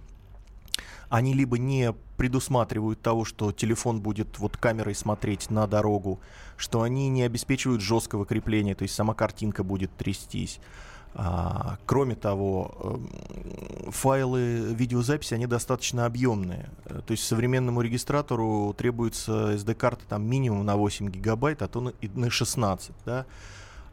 они 1.10 1.34
либо 1.34 1.58
не 1.58 1.94
предусматривают 2.18 3.02
того, 3.02 3.26
что 3.26 3.52
телефон 3.52 4.02
будет 4.02 4.40
вот 4.40 4.58
камерой 4.58 4.96
смотреть 4.96 5.50
на 5.50 5.68
дорогу, 5.68 6.20
что 6.58 6.82
они 6.82 7.10
не 7.10 7.24
обеспечивают 7.24 7.82
жесткого 7.82 8.26
крепления, 8.26 8.76
то 8.76 8.84
есть 8.84 8.96
сама 8.96 9.14
картинка 9.14 9.64
будет 9.64 9.92
трястись. 9.96 10.60
А, 11.20 11.78
кроме 11.88 12.16
того, 12.16 12.76
эм, 12.80 13.92
файлы 13.92 14.74
видеозаписи, 14.74 15.34
они 15.34 15.48
достаточно 15.48 16.06
объемные. 16.06 16.70
Э, 16.86 17.02
То 17.06 17.12
есть 17.12 17.26
современному 17.26 17.82
регистратору 17.82 18.76
требуется 18.78 19.56
SD-карта 19.56 20.06
там 20.08 20.28
минимум 20.28 20.64
на 20.64 20.76
8 20.76 21.10
гигабайт, 21.10 21.64
а 21.64 21.68
то 21.68 21.82
на, 21.82 21.90
и 22.02 22.08
на 22.10 22.30
16, 22.30 22.92
да. 23.04 23.26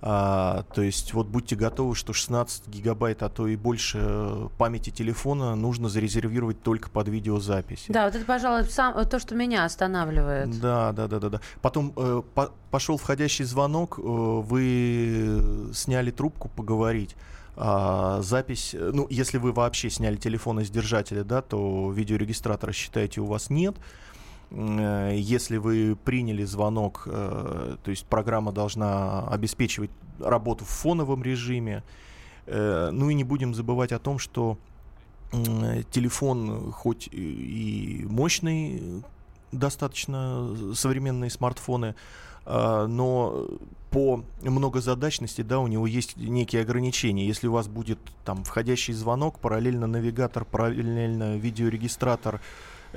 А, 0.07 0.65
то 0.75 0.83
есть 0.83 1.15
вот 1.15 1.29
будьте 1.29 1.57
готовы, 1.57 1.95
что 1.95 2.13
16 2.13 2.69
гигабайт, 2.69 3.23
а 3.23 3.31
то 3.31 3.47
и 3.47 3.57
больше 3.57 3.99
э, 4.03 4.49
памяти 4.59 4.91
телефона 4.91 5.57
нужно 5.57 5.89
зарезервировать 5.89 6.63
только 6.63 6.91
под 6.91 7.09
видеозапись. 7.09 7.87
Да, 7.89 8.05
вот 8.05 8.15
это, 8.15 8.23
пожалуй, 8.27 8.65
сам, 8.65 9.03
то, 9.09 9.19
что 9.19 9.35
меня 9.35 9.65
останавливает. 9.65 10.61
Да, 10.61 10.93
да, 10.93 11.09
да, 11.09 11.21
да, 11.21 11.29
да. 11.31 11.41
Потом 11.63 11.95
э, 11.97 12.21
по- 12.35 12.53
пошел 12.71 12.99
входящий 12.99 13.47
звонок, 13.47 13.99
э, 13.99 14.03
вы 14.03 15.71
сняли 15.73 16.11
трубку 16.11 16.51
поговорить. 16.51 17.17
А, 17.57 18.21
запись, 18.21 18.75
э, 18.75 18.91
ну, 18.93 19.07
если 19.09 19.39
вы 19.39 19.53
вообще 19.53 19.89
сняли 19.89 20.17
телефон 20.17 20.61
из 20.61 20.69
держателя, 20.69 21.25
да, 21.25 21.41
то 21.41 21.91
видеорегистратора, 21.91 22.73
считайте, 22.73 23.23
у 23.23 23.25
вас 23.25 23.49
нет. 23.49 23.77
Э, 24.51 25.15
Если 25.17 25.57
вы 25.57 25.97
приняли 25.97 26.45
звонок, 26.45 27.05
э, 27.07 27.77
то 27.83 27.91
есть 27.91 28.07
программа 28.07 28.53
должна 28.53 29.27
обеспечивать 29.29 29.91
работу 30.21 30.65
в 30.65 30.69
фоновом 30.69 31.23
режиме. 31.23 31.83
Э, 32.47 32.91
Ну 32.93 33.11
и 33.11 33.15
не 33.15 33.25
будем 33.25 33.55
забывать 33.55 33.93
о 33.93 33.99
том, 33.99 34.19
что 34.19 34.59
телефон 35.91 36.71
хоть 36.71 37.09
и 37.11 38.07
мощный, 38.09 39.03
достаточно 39.51 40.55
современные 40.75 41.29
смартфоны, 41.29 41.97
но 42.47 43.49
по 43.91 44.23
многозадачности, 44.43 45.43
да, 45.43 45.59
у 45.59 45.67
него 45.67 45.89
есть 45.89 46.17
некие 46.17 46.63
ограничения. 46.63 47.27
Если 47.27 47.49
у 47.49 47.53
вас 47.53 47.67
будет 47.67 47.99
там 48.25 48.45
входящий 48.45 48.95
звонок, 48.95 49.41
параллельно 49.41 49.89
навигатор, 49.89 50.45
параллельно 50.45 51.37
видеорегистратор, 51.37 52.41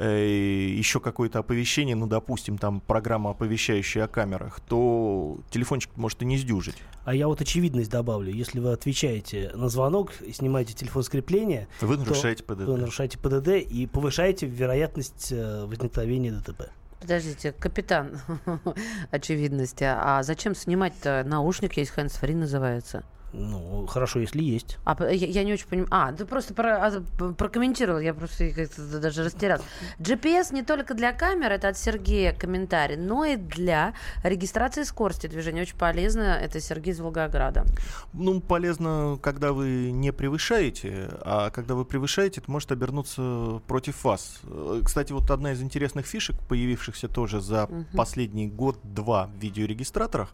еще 0.03 0.99
какое-то 0.99 1.39
оповещение, 1.39 1.95
ну, 1.95 2.07
допустим, 2.07 2.57
там 2.57 2.81
программа, 2.81 3.31
оповещающая 3.31 4.05
о 4.05 4.07
камерах, 4.07 4.59
то 4.59 5.39
телефончик 5.49 5.91
может 5.95 6.21
и 6.21 6.25
не 6.25 6.37
сдюжить. 6.37 6.75
А 7.05 7.15
я 7.15 7.27
вот 7.27 7.41
очевидность 7.41 7.89
добавлю. 7.89 8.31
Если 8.31 8.59
вы 8.59 8.71
отвечаете 8.71 9.51
на 9.53 9.69
звонок 9.69 10.11
и 10.21 10.31
снимаете 10.33 10.73
телефон 10.73 11.03
с 11.03 11.09
крепления, 11.09 11.67
Вы 11.81 11.95
то 11.95 12.03
нарушаете 12.03 12.43
ПДД. 12.43 12.61
Вы 12.61 12.77
нарушаете 12.77 13.17
ПДД 13.17 13.47
и 13.69 13.87
повышаете 13.87 14.45
вероятность 14.45 15.31
э, 15.31 15.65
возникновения 15.65 16.31
ДТП. 16.31 16.69
Подождите, 16.99 17.51
капитан 17.51 18.19
очевидности. 19.11 19.83
А 19.85 20.23
зачем 20.23 20.55
снимать-то? 20.55 21.23
Наушник 21.25 21.77
есть, 21.77 21.93
hands-free 21.95 22.35
называется. 22.35 23.03
Ну, 23.33 23.85
хорошо, 23.87 24.19
если 24.19 24.41
есть. 24.41 24.77
А 24.85 24.95
я, 25.03 25.27
я 25.27 25.43
не 25.43 25.53
очень 25.53 25.67
понимаю. 25.67 25.87
А, 25.91 26.11
ты 26.13 26.25
просто 26.25 26.53
про- 26.53 26.77
а, 26.87 27.33
прокомментировал, 27.33 27.99
я 27.99 28.13
просто 28.13 28.49
как-то 28.51 28.99
даже 28.99 29.23
растерялась. 29.23 29.63
GPS 29.99 30.53
не 30.53 30.63
только 30.63 30.93
для 30.93 31.11
камер, 31.11 31.51
это 31.51 31.67
от 31.67 31.77
Сергея 31.77 32.33
комментарий, 32.33 32.95
но 32.95 33.25
и 33.25 33.35
для 33.35 33.93
регистрации 34.23 34.83
скорости 34.83 35.27
движения. 35.27 35.61
Очень 35.63 35.77
полезно. 35.77 36.21
Это 36.21 36.59
Сергей 36.61 36.93
из 36.93 36.99
Волгограда. 36.99 37.65
Ну, 38.13 38.39
полезно, 38.39 39.19
когда 39.21 39.51
вы 39.51 39.91
не 39.91 40.11
превышаете, 40.13 41.09
а 41.21 41.49
когда 41.49 41.75
вы 41.75 41.83
превышаете, 41.85 42.39
это 42.41 42.49
может 42.49 42.71
обернуться 42.71 43.61
против 43.67 44.03
вас. 44.03 44.39
Э, 44.43 44.81
Кстати, 44.83 45.11
вот 45.11 45.29
одна 45.31 45.51
из 45.51 45.61
интересных 45.61 46.05
фишек, 46.05 46.37
появившихся 46.47 47.07
тоже 47.09 47.41
за 47.41 47.67
Мгм. 47.67 47.85
последний 47.95 48.47
год-два 48.47 49.27
в 49.27 49.33
видеорегистраторах, 49.41 50.33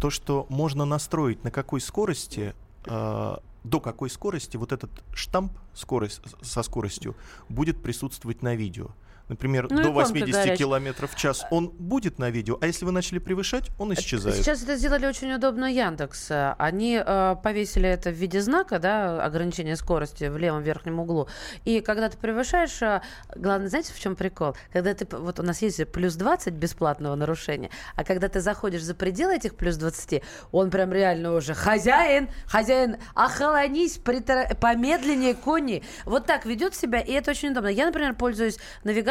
то, 0.00 0.10
что 0.10 0.46
можно 0.48 0.84
настроить 0.84 1.44
на 1.44 1.50
какой 1.50 1.80
скорости, 1.80 2.54
э, 2.86 3.36
до 3.64 3.80
какой 3.80 4.10
скорости 4.10 4.56
вот 4.56 4.72
этот 4.72 4.90
штамп 5.14 5.52
скорость, 5.72 6.20
со 6.42 6.62
скоростью 6.62 7.16
будет 7.48 7.82
присутствовать 7.82 8.42
на 8.42 8.54
видео. 8.54 8.88
Например, 9.28 9.66
Ну, 9.70 9.76
до 9.76 9.82
иконка 9.84 10.00
80 10.00 10.32
горячая. 10.34 10.56
километров 10.56 11.12
в 11.12 11.16
час 11.16 11.46
он 11.50 11.68
будет 11.70 12.18
на 12.18 12.30
видео, 12.30 12.58
а 12.60 12.66
если 12.66 12.84
вы 12.84 12.92
начали 12.92 13.18
превышать, 13.18 13.70
он 13.78 13.94
исчезает. 13.94 14.36
Сейчас 14.36 14.62
это 14.62 14.76
сделали 14.76 15.06
очень 15.06 15.32
удобно 15.32 15.64
Яндекс. 15.64 16.28
Они 16.58 17.00
э, 17.04 17.36
повесили 17.42 17.88
это 17.88 18.10
в 18.10 18.14
виде 18.14 18.40
знака, 18.42 18.78
да, 18.78 19.24
ограничение 19.24 19.76
скорости 19.76 20.24
в 20.24 20.36
левом 20.36 20.62
верхнем 20.62 21.00
углу. 21.00 21.28
И 21.64 21.80
когда 21.80 22.10
ты 22.10 22.18
превышаешь, 22.18 22.82
э, 22.82 23.00
главное, 23.34 23.68
знаете, 23.68 23.94
в 23.94 23.98
чем 24.00 24.14
прикол? 24.14 24.56
Когда 24.72 24.92
ты, 24.92 25.06
вот 25.16 25.40
у 25.40 25.42
нас 25.42 25.62
есть 25.62 25.86
плюс 25.90 26.16
20 26.16 26.52
бесплатного 26.54 27.14
нарушения, 27.14 27.70
а 27.96 28.04
когда 28.04 28.28
ты 28.28 28.40
заходишь 28.40 28.82
за 28.82 28.94
пределы 28.94 29.36
этих 29.36 29.54
плюс 29.56 29.76
20, 29.76 30.22
он 30.52 30.70
прям 30.70 30.92
реально 30.92 31.34
уже 31.34 31.54
хозяин, 31.54 32.28
хозяин, 32.46 32.96
охолонись, 33.14 33.98
притор- 33.98 34.54
помедленнее, 34.56 35.34
кони. 35.34 35.82
Вот 36.04 36.26
так 36.26 36.44
ведет 36.44 36.74
себя, 36.74 37.00
и 37.00 37.12
это 37.12 37.30
очень 37.30 37.50
удобно. 37.50 37.68
Я, 37.68 37.86
например, 37.86 38.14
пользуюсь 38.14 38.58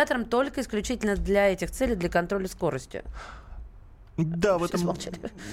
навигатором 0.04 0.26
только 0.26 0.62
исключительно 0.62 1.16
для 1.16 1.50
этих 1.50 1.72
целей, 1.72 1.96
для 1.96 2.10
контроля 2.10 2.48
скорости. 2.48 3.04
Да, 4.16 4.60
в 4.60 4.64
этом, 4.64 4.96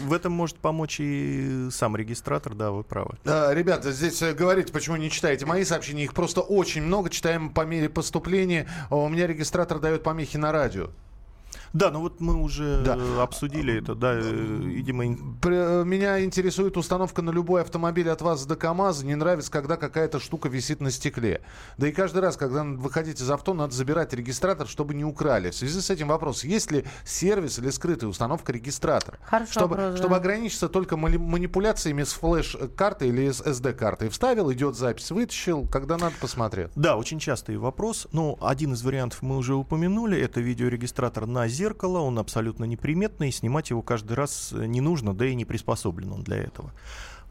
в 0.02 0.12
этом 0.12 0.32
может 0.32 0.56
помочь 0.56 1.00
и 1.00 1.68
сам 1.70 1.96
регистратор, 1.96 2.54
да, 2.54 2.70
вы 2.70 2.84
правы. 2.84 3.16
А, 3.24 3.54
Ребята, 3.54 3.90
здесь 3.90 4.20
э, 4.20 4.34
говорите, 4.34 4.70
почему 4.70 4.96
не 4.96 5.10
читаете 5.10 5.46
мои 5.46 5.64
сообщения. 5.64 6.04
Их 6.04 6.12
просто 6.12 6.42
очень 6.42 6.82
много. 6.82 7.08
Читаем 7.08 7.54
по 7.54 7.62
мере 7.62 7.88
поступления. 7.88 8.68
А 8.90 8.96
У 8.96 9.08
меня 9.08 9.26
регистратор 9.26 9.78
дает 9.78 10.02
помехи 10.02 10.36
на 10.36 10.52
радио. 10.52 10.90
Да, 11.72 11.90
ну 11.90 12.00
вот 12.00 12.20
мы 12.20 12.34
уже 12.34 12.82
да. 12.82 12.98
обсудили 13.22 13.78
это, 13.78 13.94
да, 13.94 14.14
видимо... 14.14 15.04
Меня 15.84 16.24
интересует 16.24 16.76
установка 16.76 17.22
на 17.22 17.30
любой 17.30 17.62
автомобиль 17.62 18.10
от 18.10 18.22
вас 18.22 18.44
до 18.44 18.56
КАМАЗа. 18.56 19.06
Не 19.06 19.14
нравится, 19.14 19.50
когда 19.50 19.76
какая-то 19.76 20.18
штука 20.18 20.48
висит 20.48 20.80
на 20.80 20.90
стекле. 20.90 21.42
Да 21.78 21.88
и 21.88 21.92
каждый 21.92 22.18
раз, 22.18 22.36
когда 22.36 22.64
выходите 22.64 23.22
из 23.22 23.30
авто, 23.30 23.54
надо 23.54 23.74
забирать 23.74 24.12
регистратор, 24.12 24.66
чтобы 24.66 24.94
не 24.94 25.04
украли. 25.04 25.50
В 25.50 25.54
связи 25.54 25.80
с 25.80 25.90
этим 25.90 26.08
вопрос, 26.08 26.44
есть 26.44 26.70
ли 26.70 26.84
сервис 27.04 27.58
или 27.58 27.70
скрытая 27.70 28.10
установка 28.10 28.52
регистратора? 28.52 29.18
Хорошо, 29.22 29.52
чтобы, 29.52 29.76
вопрос, 29.76 29.98
чтобы 29.98 30.14
да. 30.14 30.16
ограничиться 30.16 30.68
только 30.68 30.96
манипуляциями 30.96 32.02
с 32.02 32.12
флеш-картой 32.12 33.08
или 33.08 33.30
с 33.30 33.40
SD-картой. 33.40 34.08
Вставил, 34.08 34.52
идет 34.52 34.76
запись, 34.76 35.10
вытащил, 35.10 35.66
когда 35.66 35.96
надо, 35.96 36.14
посмотрел. 36.20 36.68
Да, 36.74 36.96
очень 36.96 37.18
частый 37.18 37.56
вопрос. 37.56 38.08
Ну, 38.12 38.38
один 38.40 38.72
из 38.72 38.82
вариантов 38.82 39.22
мы 39.22 39.36
уже 39.36 39.54
упомянули. 39.54 40.20
Это 40.20 40.40
видеорегистратор 40.40 41.26
на 41.26 41.46
зеркало. 41.60 41.98
Он 41.98 42.18
абсолютно 42.18 42.64
неприметный. 42.64 43.30
Снимать 43.30 43.70
его 43.70 43.82
каждый 43.82 44.14
раз 44.14 44.52
не 44.52 44.80
нужно, 44.80 45.14
да 45.14 45.26
и 45.26 45.34
не 45.34 45.44
приспособлен 45.44 46.12
он 46.12 46.22
для 46.22 46.38
этого. 46.38 46.72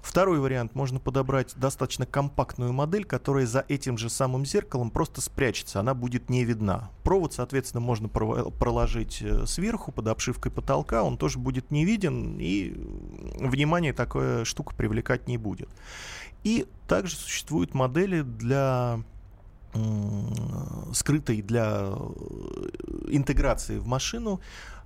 Второй 0.02 0.40
вариант. 0.40 0.76
Можно 0.76 1.00
подобрать 1.00 1.54
достаточно 1.58 2.06
компактную 2.06 2.72
модель, 2.72 3.04
которая 3.04 3.46
за 3.46 3.66
этим 3.68 3.98
же 3.98 4.10
самым 4.10 4.46
зеркалом 4.46 4.92
просто 4.92 5.20
спрячется. 5.20 5.80
Она 5.80 5.94
будет 5.94 6.30
не 6.30 6.46
видна. 6.46 6.90
Провод, 7.04 7.34
соответственно, 7.34 7.82
можно 7.82 8.08
проложить 8.08 9.22
э, 9.22 9.46
сверху 9.46 9.92
под 9.92 10.08
обшивкой 10.08 10.52
потолка. 10.52 11.04
Он 11.04 11.18
тоже 11.18 11.40
будет 11.40 11.72
не 11.72 11.86
виден 11.86 12.38
и 12.40 12.74
внимание 13.40 13.92
такая 13.92 14.46
штука 14.46 14.74
привлекать 14.76 15.28
не 15.28 15.38
будет. 15.38 15.70
И 16.44 16.66
также 16.88 17.16
существуют 17.16 17.74
модели 17.74 18.22
для 18.22 19.04
скрытой 20.94 21.42
для 21.42 21.82
э, 21.84 23.10
интеграции 23.10 23.78
в 23.78 23.88
машину. 23.88 24.42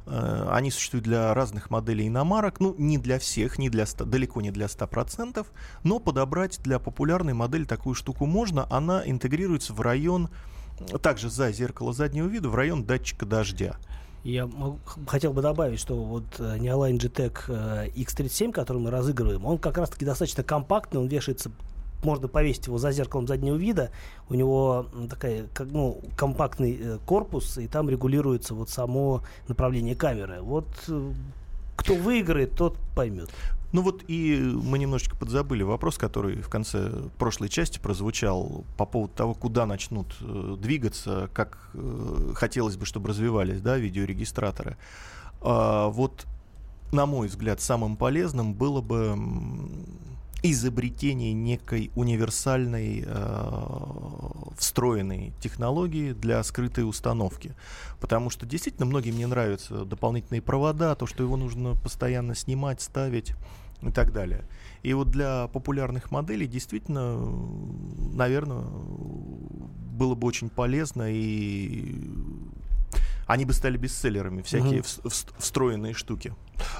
Э, 0.05 0.47
они 0.51 0.71
существуют 0.71 1.05
для 1.05 1.33
разных 1.33 1.69
моделей 1.69 2.07
иномарок, 2.07 2.59
ну, 2.59 2.75
не 2.77 2.97
для 2.97 3.19
всех, 3.19 3.57
не 3.57 3.69
для 3.69 3.85
100, 3.85 4.05
далеко 4.05 4.41
не 4.41 4.51
для 4.51 4.65
100%, 4.65 5.45
но 5.83 5.99
подобрать 5.99 6.59
для 6.63 6.79
популярной 6.79 7.33
модели 7.33 7.63
такую 7.63 7.95
штуку 7.95 8.25
можно. 8.25 8.67
Она 8.69 9.03
интегрируется 9.05 9.73
в 9.73 9.81
район, 9.81 10.29
также 11.01 11.29
за 11.29 11.51
зеркало 11.51 11.93
заднего 11.93 12.27
вида, 12.27 12.49
в 12.49 12.55
район 12.55 12.83
датчика 12.83 13.25
дождя. 13.25 13.77
Я 14.23 14.49
хотел 15.07 15.33
бы 15.33 15.41
добавить, 15.41 15.79
что 15.79 15.95
вот 15.95 16.25
э, 16.39 16.57
Neoline 16.57 16.97
GTEC 16.97 17.93
X37, 17.95 18.51
который 18.51 18.79
мы 18.79 18.91
разыгрываем, 18.91 19.45
он 19.45 19.57
как 19.57 19.77
раз-таки 19.77 20.05
достаточно 20.05 20.43
компактный, 20.43 20.99
он 20.99 21.07
вешается 21.07 21.51
можно 22.03 22.27
повесить 22.27 22.67
его 22.67 22.77
за 22.77 22.91
зеркалом 22.91 23.27
заднего 23.27 23.55
вида. 23.55 23.91
У 24.29 24.35
него 24.35 24.87
такая, 25.09 25.47
как, 25.53 25.67
ну, 25.71 26.01
компактный 26.15 26.77
э, 26.79 26.97
корпус, 27.05 27.57
и 27.57 27.67
там 27.67 27.89
регулируется 27.89 28.53
вот 28.53 28.69
само 28.69 29.23
направление 29.47 29.95
камеры. 29.95 30.41
Вот 30.41 30.67
э, 30.87 31.11
кто 31.75 31.95
выиграет, 31.95 32.55
тот 32.55 32.77
поймет. 32.95 33.29
Ну 33.71 33.81
вот 33.81 34.03
и 34.07 34.37
мы 34.37 34.77
немножечко 34.77 35.15
подзабыли 35.15 35.63
вопрос, 35.63 35.97
который 35.97 36.41
в 36.41 36.49
конце 36.49 36.91
прошлой 37.17 37.49
части 37.49 37.79
прозвучал 37.79 38.65
по 38.77 38.85
поводу 38.85 39.13
того, 39.13 39.33
куда 39.33 39.65
начнут 39.65 40.15
э, 40.21 40.57
двигаться, 40.59 41.29
как 41.33 41.71
хотелось 42.35 42.77
бы, 42.77 42.85
чтобы 42.85 43.09
развивались 43.09 43.61
да, 43.61 43.77
видеорегистраторы. 43.77 44.77
А, 45.43 45.89
вот, 45.89 46.25
на 46.91 47.05
мой 47.05 47.27
взгляд, 47.27 47.61
самым 47.61 47.97
полезным 47.97 48.53
было 48.53 48.81
бы 48.81 49.17
изобретение 50.43 51.31
некой 51.31 51.89
универсальной 51.95 53.03
э, 53.05 54.53
встроенной 54.57 55.33
технологии 55.39 56.11
для 56.11 56.43
скрытой 56.43 56.87
установки. 56.87 57.55
Потому 58.01 58.29
что 58.29 58.45
действительно 58.45 58.85
многим 58.85 59.17
не 59.17 59.25
нравятся 59.25 59.85
дополнительные 59.85 60.41
провода, 60.41 60.95
то, 60.95 61.07
что 61.07 61.23
его 61.23 61.37
нужно 61.37 61.75
постоянно 61.75 62.35
снимать, 62.35 62.81
ставить 62.81 63.33
и 63.81 63.91
так 63.91 64.11
далее. 64.11 64.43
И 64.83 64.93
вот 64.93 65.09
для 65.09 65.47
популярных 65.47 66.11
моделей 66.11 66.47
действительно, 66.47 67.17
наверное, 68.13 68.65
было 69.93 70.13
бы 70.15 70.27
очень 70.27 70.49
полезно 70.49 71.05
и 71.09 72.11
они 73.27 73.45
бы 73.45 73.53
стали 73.53 73.77
бестселлерами, 73.77 74.41
всякие 74.41 74.81
угу. 74.81 75.09
встроенные 75.37 75.93
штуки. 75.93 76.33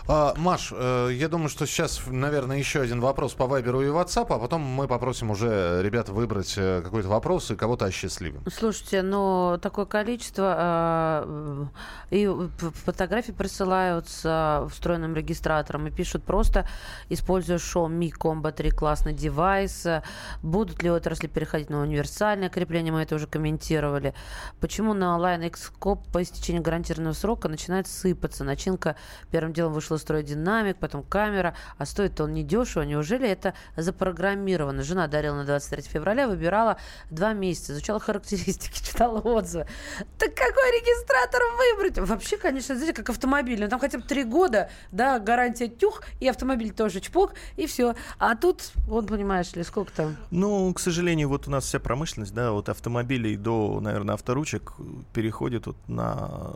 А, 0.08 0.34
Маш, 0.38 0.74
э, 0.76 1.10
я 1.14 1.30
думаю, 1.30 1.50
что 1.50 1.66
сейчас, 1.66 2.02
наверное, 2.08 2.58
еще 2.58 2.82
один 2.82 3.00
вопрос 3.00 3.34
по 3.34 3.48
Вайберу 3.48 3.82
и 3.82 3.88
WhatsApp, 3.88 4.28
а 4.30 4.40
потом 4.40 4.62
мы 4.62 4.88
попросим 4.88 5.32
уже 5.32 5.82
ребят 5.82 6.10
выбрать 6.10 6.56
э, 6.58 6.82
какой-то 6.84 7.08
вопрос 7.08 7.52
и 7.52 7.56
кого-то 7.56 7.86
осчастливим. 7.86 8.44
Слушайте, 8.52 9.02
но 9.02 9.58
такое 9.62 9.86
количество 9.86 11.24
э, 11.26 11.66
и 12.12 12.30
фотографии 12.86 13.32
присылаются 13.32 14.68
встроенным 14.72 15.16
регистратором 15.16 15.88
и 15.88 15.92
пишут 15.92 16.24
просто, 16.24 16.68
используя 17.10 17.58
Xiaomi 17.58 18.12
Combo 18.18 18.52
3 18.52 18.72
классный 18.72 19.14
девайс, 19.14 19.88
будут 20.42 20.84
ли 20.84 20.90
отрасли 20.90 21.28
переходить 21.28 21.70
на 21.70 21.82
универсальное 21.82 22.50
крепление, 22.50 22.92
мы 22.92 23.02
это 23.02 23.16
уже 23.16 23.28
комментировали. 23.28 24.14
Почему 24.60 24.94
на 24.94 25.18
Line 25.18 25.50
Xscope 25.50 26.12
по 26.12 26.22
истечении 26.22 26.60
гарантированного 26.60 27.14
срока 27.14 27.48
начинает 27.48 27.88
сыпаться 27.88 28.44
начинка 28.44 28.96
первым 29.32 29.54
делом 29.54 29.62
вышел 29.71 29.95
из 29.95 30.02
строя 30.02 30.23
динамик, 30.23 30.78
потом 30.78 31.04
камера, 31.04 31.56
а 31.78 31.86
стоит 31.86 32.19
он 32.19 32.34
недешево. 32.34 32.84
Неужели 32.84 33.28
это 33.28 33.54
запрограммировано? 33.78 34.84
Жена 34.84 35.08
дарила 35.08 35.36
на 35.36 35.45
23 35.45 35.84
февраля, 35.84 36.28
выбирала 36.28 36.78
два 37.10 37.34
месяца, 37.34 37.73
изучала 37.73 37.99
характеристики, 37.99 38.84
читала 38.84 39.19
отзывы. 39.19 39.67
Так 40.17 40.34
какой 40.34 40.71
регистратор 40.71 41.41
выбрать? 41.58 41.97
Вообще, 42.10 42.38
конечно, 42.38 42.76
знаете, 42.76 42.93
как 42.93 43.10
автомобиль. 43.10 43.62
Ну, 43.62 43.69
там 43.69 43.80
хотя 43.80 43.97
бы 43.97 44.04
три 44.04 44.23
года, 44.23 44.69
да, 44.91 45.19
гарантия 45.19 45.67
тюх, 45.67 46.02
и 46.19 46.28
автомобиль 46.28 46.71
тоже 46.71 46.99
чпок, 46.99 47.34
и 47.56 47.67
все. 47.67 47.95
А 48.17 48.36
тут, 48.36 48.71
вот 48.88 49.08
понимаешь 49.08 49.54
ли, 49.54 49.63
сколько 49.63 49.91
там? 49.93 50.17
Ну, 50.32 50.73
к 50.73 50.80
сожалению, 50.80 51.30
вот 51.30 51.47
у 51.47 51.52
нас 51.52 51.65
вся 51.65 51.80
промышленность, 51.80 52.34
да, 52.34 52.52
от 52.52 52.69
автомобилей 52.69 53.38
до, 53.38 53.80
наверное, 53.80 54.15
авторучек 54.15 54.73
переходит 55.13 55.67
вот 55.67 55.78
на 55.88 56.54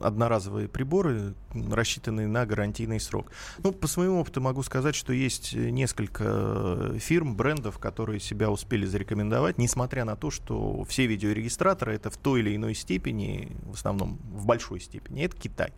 одноразовые 0.00 0.68
приборы, 0.68 1.34
рассчитанные 1.54 2.26
на 2.26 2.46
гарантийный 2.46 3.00
срок. 3.00 3.30
Ну, 3.58 3.72
по 3.72 3.86
своему 3.86 4.20
опыту 4.20 4.40
могу 4.40 4.62
сказать, 4.62 4.94
что 4.94 5.12
есть 5.12 5.54
несколько 5.54 6.94
фирм, 6.98 7.36
брендов, 7.36 7.78
которые 7.78 8.20
себя 8.20 8.50
успели 8.50 8.86
зарекомендовать, 8.86 9.58
несмотря 9.58 10.04
на 10.04 10.16
то, 10.16 10.30
что 10.30 10.84
все 10.84 11.06
видеорегистраторы 11.06 11.94
это 11.94 12.10
в 12.10 12.16
той 12.16 12.40
или 12.40 12.56
иной 12.56 12.74
степени, 12.74 13.56
в 13.64 13.74
основном 13.74 14.18
в 14.32 14.46
большой 14.46 14.80
степени, 14.80 15.24
это 15.24 15.36
Китай. 15.36 15.72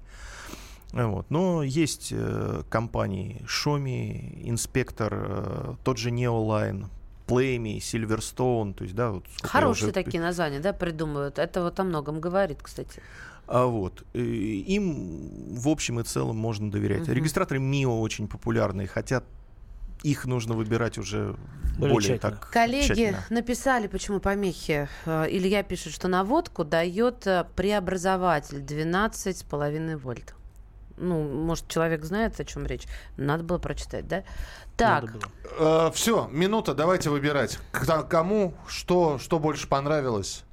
Вот. 0.92 1.30
Но 1.30 1.62
есть 1.62 2.08
э, 2.12 2.62
компании 2.68 3.42
Xiaomi, 3.46 4.44
Inspector, 4.44 5.08
э, 5.10 5.74
тот 5.84 5.96
же 5.96 6.10
Neoline, 6.10 6.86
Playme, 7.26 7.78
Silverstone, 7.78 8.74
то 8.74 8.84
есть, 8.84 8.94
да, 8.94 9.12
вот 9.12 9.24
Хорошие 9.42 9.86
уже... 9.86 9.92
такие 9.92 10.22
названия, 10.22 10.60
да, 10.60 10.72
придумывают. 10.72 11.38
Это 11.38 11.62
вот 11.62 11.80
о 11.80 11.84
многом 11.84 12.20
говорит, 12.20 12.58
кстати. 12.62 13.02
А 13.46 13.66
вот. 13.66 14.04
Им 14.14 15.54
в 15.56 15.68
общем 15.68 16.00
и 16.00 16.04
целом 16.04 16.36
можно 16.36 16.70
доверять. 16.70 17.02
Угу. 17.02 17.12
Регистраторы 17.12 17.60
МИО 17.60 18.00
очень 18.00 18.28
популярные, 18.28 18.86
хотя 18.86 19.22
их 20.02 20.26
нужно 20.26 20.54
выбирать 20.54 20.98
уже 20.98 21.36
более, 21.78 21.94
более 21.94 22.18
так 22.18 22.50
Коллеги 22.50 22.86
тщательно. 22.86 23.24
написали, 23.30 23.86
почему 23.86 24.20
помехи. 24.20 24.88
Э, 25.06 25.26
Илья 25.28 25.62
пишет, 25.62 25.92
что 25.92 26.08
наводку 26.08 26.64
дает 26.64 27.26
э, 27.26 27.46
преобразователь 27.56 28.58
12,5 28.58 29.96
вольт. 29.96 30.34
Ну, 30.98 31.22
может, 31.22 31.68
человек 31.68 32.04
знает, 32.04 32.38
о 32.38 32.44
чем 32.44 32.66
речь. 32.66 32.84
Надо 33.16 33.42
было 33.42 33.58
прочитать, 33.58 34.06
да? 34.06 34.24
Так. 34.76 35.04
Э, 35.58 35.90
все, 35.94 36.28
минута, 36.30 36.74
давайте 36.74 37.10
выбирать. 37.10 37.58
Кому 37.72 38.54
что, 38.66 39.18
что 39.18 39.38
больше 39.38 39.68
понравилось? 39.68 40.44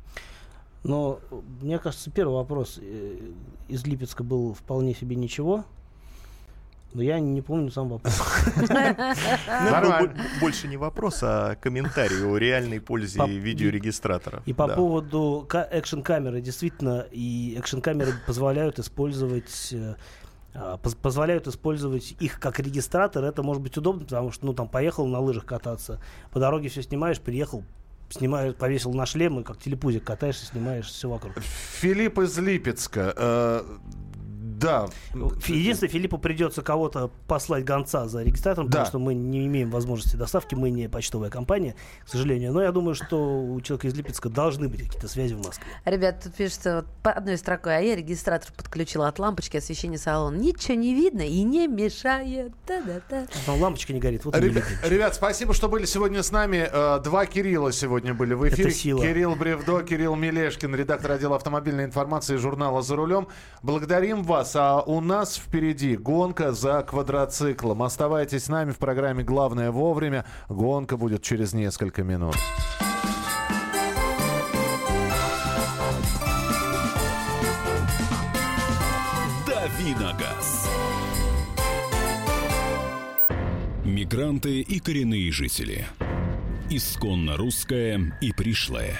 Но 0.83 1.19
мне 1.61 1.77
кажется, 1.79 2.09
первый 2.09 2.35
вопрос 2.35 2.79
э, 2.81 3.31
из 3.67 3.85
Липецка 3.85 4.23
был 4.23 4.53
вполне 4.53 4.93
себе 4.93 5.15
ничего. 5.15 5.65
Но 6.93 7.03
я 7.03 7.19
не 7.19 7.41
помню 7.41 7.69
сам 7.69 7.89
вопрос. 7.89 8.19
Ну, 8.57 10.09
больше 10.41 10.67
не 10.67 10.77
вопрос, 10.77 11.19
а 11.21 11.55
комментарий 11.55 12.25
о 12.25 12.35
реальной 12.37 12.81
пользе 12.81 13.23
видеорегистратора. 13.27 14.41
И 14.45 14.53
по 14.53 14.67
поводу 14.67 15.47
экшн-камеры. 15.51 16.41
Действительно, 16.41 17.05
и 17.11 17.55
экшн-камеры 17.59 18.13
позволяют 18.25 18.79
использовать 18.79 19.69
э, 19.71 19.95
а, 20.55 20.77
позволяют 20.77 21.47
использовать 21.47 22.15
их 22.19 22.39
как 22.39 22.59
регистратор. 22.59 23.23
Это 23.23 23.43
может 23.43 23.61
быть 23.61 23.77
удобно, 23.77 24.03
потому 24.03 24.31
что, 24.31 24.45
ну, 24.47 24.53
там, 24.53 24.67
поехал 24.67 25.05
на 25.05 25.19
лыжах 25.19 25.45
кататься, 25.45 26.01
по 26.31 26.39
дороге 26.39 26.69
все 26.69 26.81
снимаешь, 26.81 27.19
приехал, 27.19 27.63
снимаешь, 28.09 28.55
повесил 28.55 28.93
на 28.93 29.05
шлем 29.05 29.39
и 29.39 29.43
как 29.43 29.57
телепузик 29.59 30.03
катаешься, 30.03 30.45
снимаешь 30.45 30.87
все 30.87 31.09
вокруг. 31.09 31.33
Филипп 31.39 32.19
из 32.19 32.37
Липецка. 32.37 33.13
Э, 33.15 33.63
Да. 34.59 34.87
Единственное, 35.47 35.91
Филиппу 35.91 36.17
придется 36.17 36.61
кого-то 36.61 37.09
послать 37.27 37.65
гонца 37.65 38.07
за 38.07 38.23
регистратором, 38.23 38.67
Да. 38.69 38.79
потому 38.79 38.87
что 38.87 38.99
мы 38.99 39.13
не 39.13 39.45
имеем 39.47 39.69
возможности 39.71 40.15
доставки, 40.15 40.55
мы 40.55 40.69
не 40.69 40.89
почтовая 40.89 41.29
компания, 41.29 41.75
к 42.05 42.09
сожалению. 42.09 42.51
Но 42.53 42.61
я 42.61 42.71
думаю, 42.71 42.95
что 42.95 43.41
у 43.41 43.59
человека 43.61 43.87
из 43.87 43.93
Липецка 43.95 44.29
должны 44.29 44.67
быть 44.67 44.81
какие-то 44.83 45.07
связи 45.07 45.33
в 45.33 45.45
Москве. 45.45 45.65
Ребят, 45.85 46.21
тут 46.23 46.33
пишется 46.35 46.77
вот 46.77 46.85
по 47.03 47.11
одной 47.11 47.37
строкой, 47.37 47.77
а 47.77 47.79
я 47.79 47.95
регистратор 47.95 48.51
подключила 48.55 49.07
от 49.07 49.19
лампочки 49.19 49.57
освещения 49.57 49.97
салона. 49.97 50.35
Ничего 50.35 50.75
не 50.75 50.93
видно 50.93 51.21
и 51.21 51.41
не 51.43 51.67
мешает. 51.67 52.51
Да-да-да. 52.67 53.27
Там 53.45 53.61
лампочка 53.61 53.93
не 53.93 53.99
горит. 53.99 54.25
Вот 54.25 54.35
Ребя-. 54.35 54.63
Ребят, 54.83 55.15
спасибо, 55.15 55.53
что 55.53 55.69
были 55.69 55.85
сегодня 55.85 56.23
с 56.23 56.31
нами. 56.31 56.67
Э, 56.71 56.99
Два 57.03 57.25
Кирилла 57.25 57.71
сегодня 57.71 58.13
были 58.13 58.33
в 58.33 58.47
эфире. 58.49 58.69
Это 58.69 58.77
сила. 58.77 59.01
Кирилл 59.01 59.35
Бревдо, 59.35 59.81
Кирилл 59.83 60.15
Мелешкин, 60.15 60.75
редактор 60.75 61.11
отдела 61.11 61.35
автомобильной 61.35 61.85
информации 61.85 62.35
журнала 62.37 62.81
«За 62.81 62.95
рулем». 62.95 63.27
Благодарим 63.63 64.23
вас. 64.23 64.48
А 64.55 64.81
у 64.81 65.01
нас 65.01 65.37
впереди 65.37 65.95
гонка 65.95 66.51
за 66.51 66.81
квадроциклом. 66.83 67.83
Оставайтесь 67.83 68.45
с 68.45 68.49
нами 68.49 68.71
в 68.71 68.77
программе 68.77 69.23
«Главное 69.23 69.71
вовремя». 69.71 70.25
Гонка 70.47 70.97
будет 70.97 71.21
через 71.21 71.53
несколько 71.53 72.03
минут. 72.03 72.35
Давиногаз. 79.45 80.69
Мигранты 83.83 84.61
и 84.61 84.79
коренные 84.79 85.31
жители. 85.31 85.85
Исконно 86.69 87.37
русское 87.37 88.17
и 88.21 88.31
пришлое. 88.31 88.99